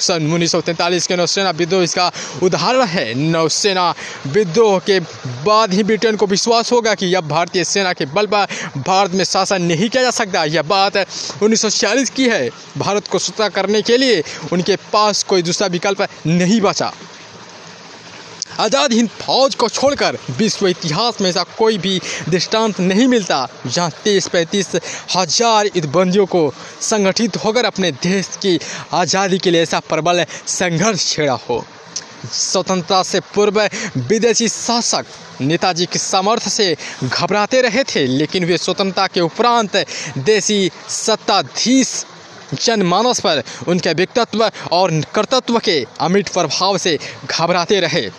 सन 0.00 0.32
उन्नीस 0.32 0.52
सौ 0.52 0.60
तैंतालीस 0.60 1.06
के 1.06 1.16
नौसेना 1.16 1.50
विद्रोह 1.52 1.82
इसका 1.84 2.10
उदाहरण 2.42 2.86
है। 2.86 3.14
नौसेना 3.14 3.94
विद्रोह 4.26 4.78
के 4.80 4.98
बाद 5.44 5.74
ही 5.74 5.82
ब्रिटेन 5.82 6.16
को 6.16 6.26
विश्वास 6.26 6.72
होगा 6.72 6.94
कि 6.94 7.12
अब 7.14 7.28
भारतीय 7.28 7.64
सेना 7.64 7.92
के 7.92 8.06
बल 8.06 8.26
पर 8.26 8.46
भारत 8.78 9.12
में 9.12 9.24
शासन 9.24 9.62
नहीं 9.62 9.88
किया 9.88 10.02
जा 10.02 10.10
सकता। 10.12 10.44
यह 10.46 10.62
बात 10.64 10.96
उन्नीस 11.42 12.10
की 12.10 12.28
है। 12.28 12.48
भारत 12.78 13.08
को 13.08 13.18
स्वतंत्र 13.18 13.48
करने 13.52 13.82
के 13.82 13.96
लिए 13.96 14.22
उनके 14.52 14.76
पास 14.92 15.22
कोई 15.22 15.42
दूसरा 15.42 15.66
विकल्प 15.68 16.06
नहीं 16.26 16.60
बचा। 16.60 16.92
आज़ाद 18.60 18.92
हिंद 18.92 19.08
फौज 19.10 19.54
को 19.54 19.68
छोड़कर 19.70 20.16
विश्व 20.38 20.66
इतिहास 20.68 21.20
में 21.20 21.28
ऐसा 21.28 21.42
कोई 21.58 21.78
भी 21.78 22.00
दृष्टांत 22.28 22.80
नहीं 22.80 23.06
मिलता, 23.08 23.46
जहाँ 23.66 23.90
तीस 24.04 24.28
पैंतीस 24.28 24.74
हज़ार 25.16 25.66
युद्धबंदियों 25.66 26.26
को 26.26 26.42
संगठित 26.82 27.36
होकर 27.44 27.64
अपने 27.64 27.92
देश 28.02 28.28
की 28.42 28.58
आज़ादी 28.92 29.38
के 29.38 29.50
लिए 29.50 29.62
ऐसा 29.62 29.80
प्रबल 29.88 30.24
संघर्ष 30.48 31.08
छेड़ा 31.10 31.38
हो। 31.48 31.64
स्वतंत्रता 32.32 33.02
से 33.02 33.20
पूर्व 33.34 33.60
विदेशी 33.98 34.48
शासक 34.50 35.06
नेताजी 35.40 35.86
के 35.86 35.98
सामर्थ्य 35.98 36.50
से 36.50 36.76
घबराते 37.04 37.60
रहे 37.62 37.84
थे, 37.84 38.06
लेकिन 38.06 38.44
वे 38.44 38.58
स्वतंत्रता 38.58 39.06
के 39.06 39.20
उपरांत 39.22 39.84
देशी 40.20 40.70
सत्ताधीश 40.90 42.04
जनमानस 42.56 43.20
पर 43.20 43.42
उनके 43.68 43.92
व्यक्तित्व 43.94 44.50
और 44.72 45.00
कर्तत्व 45.14 45.58
के 45.58 45.84
अमिट 46.00 46.28
प्रभाव 46.28 46.78
से 46.78 46.98
घबराते 47.26 47.80
रहे। 47.80 48.10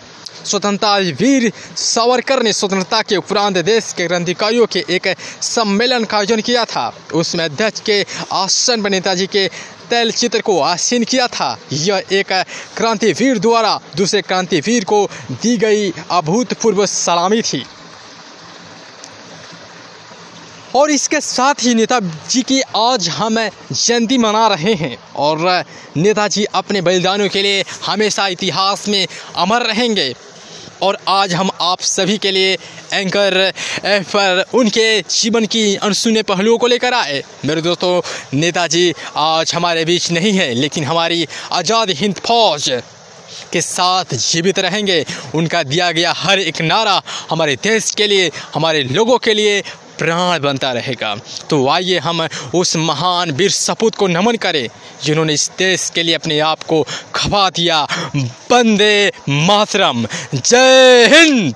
स्वतंत्रता 0.44 0.96
वीर 1.20 1.50
सावरकर 1.76 2.42
ने 2.42 2.52
स्वतंत्रता 2.52 3.02
के 3.02 3.16
उपरांत 3.16 3.58
देश 3.58 3.92
के 3.92 4.06
क्रांतिकारियों 4.06 4.66
के 4.66 4.84
एक 4.90 5.08
सम्मेलन 5.42 6.04
का 6.04 6.16
आयोजन 6.16 6.40
किया 6.40 6.64
था। 6.64 6.92
उसमें 7.14 7.44
अध्यक्ष 7.44 7.80
के 7.80 8.04
आसन 8.32 8.82
पर 8.82 8.90
नेताजी 8.90 9.26
के 9.26 9.46
तैल 9.90 10.10
चित्र 10.12 10.40
को 10.40 10.58
आसीन 10.60 11.04
किया 11.04 11.26
था। 11.26 11.56
यह 11.72 12.02
एक 12.12 12.32
क्रांतिवीर 12.76 13.38
द्वारा 13.38 13.78
दूसरे 13.96 14.22
क्रांतिवीर 14.22 14.84
को 14.84 15.06
दी 15.32 15.56
गई 15.56 15.92
अभूतपूर्व 16.10 16.84
सलामी 16.86 17.42
थी। 17.42 17.64
और 20.74 20.90
इसके 20.90 21.20
साथ 21.20 21.54
ही 21.60 21.74
नेताजी 21.74 22.42
की 22.42 22.60
आज 22.76 23.08
हम 23.08 23.36
जयंती 23.72 24.18
मना 24.18 24.46
रहे 24.48 24.74
हैं 24.74 24.96
और 25.16 25.64
नेताजी 25.96 26.44
अपने 26.54 26.80
बलिदानों 26.80 27.28
के 27.28 27.42
लिए 27.42 27.64
हमेशा 27.86 28.26
इतिहास 28.28 28.88
में 28.88 29.06
अमर 29.36 29.62
रहेंगे। 29.62 30.14
और 30.82 30.98
आज 31.08 31.34
हम 31.34 31.50
आप 31.60 31.80
सभी 31.80 32.16
के 32.18 32.30
लिए 32.30 32.56
एंकर 32.92 33.52
पर 33.84 34.44
उनके 34.54 35.00
जीवन 35.00 35.46
की 35.46 35.64
अनसुने 35.76 36.22
पहलुओं 36.22 36.58
को 36.58 36.66
लेकर 36.66 36.94
आए। 36.94 37.22
मेरे 37.44 37.62
दोस्तों, 37.62 38.00
नेताजी, 38.34 38.92
आज 39.16 39.54
हमारे 39.54 39.84
बीच 39.84 40.10
नहीं 40.10 40.32
है, 40.32 40.52
लेकिन 40.54 40.84
हमारी 40.84 41.26
आज़ाद 41.52 41.90
हिंद 41.90 42.14
फौज 42.26 42.70
के 43.52 43.60
साथ 43.60 44.14
जीवित 44.14 44.58
रहेंगे। 44.58 45.04
उनका 45.34 45.62
दिया 45.62 45.90
गया 45.92 46.12
हर 46.12 46.38
एक 46.38 46.60
नारा 46.62 47.00
हमारे 47.30 47.56
देश 47.62 47.90
के 47.90 48.06
लिए, 48.06 48.30
हमारे 48.54 48.82
लोगों 48.82 49.18
के 49.18 49.34
लिए 49.34 49.62
प्राण 49.98 50.40
बनता 50.40 50.72
रहेगा। 50.72 51.14
तो 51.50 51.68
आइए 51.68 51.98
हम 51.98 52.28
उस 52.54 52.76
महान 52.76 53.30
वीर 53.30 53.50
सपूत 53.50 53.94
को 53.94 54.06
नमन 54.06 54.36
करें, 54.36 54.68
जिन्होंने 55.04 55.34
इस 55.34 55.50
देश 55.58 55.90
के 55.94 56.02
लिए 56.02 56.14
अपने 56.14 56.38
आप 56.40 56.62
को 56.62 56.82
खपा 57.14 57.48
दिया। 57.50 57.86
बंदे 58.16 59.12
मातरम। 59.28 60.06
जय 60.34 61.06
हिंद! 61.12 61.54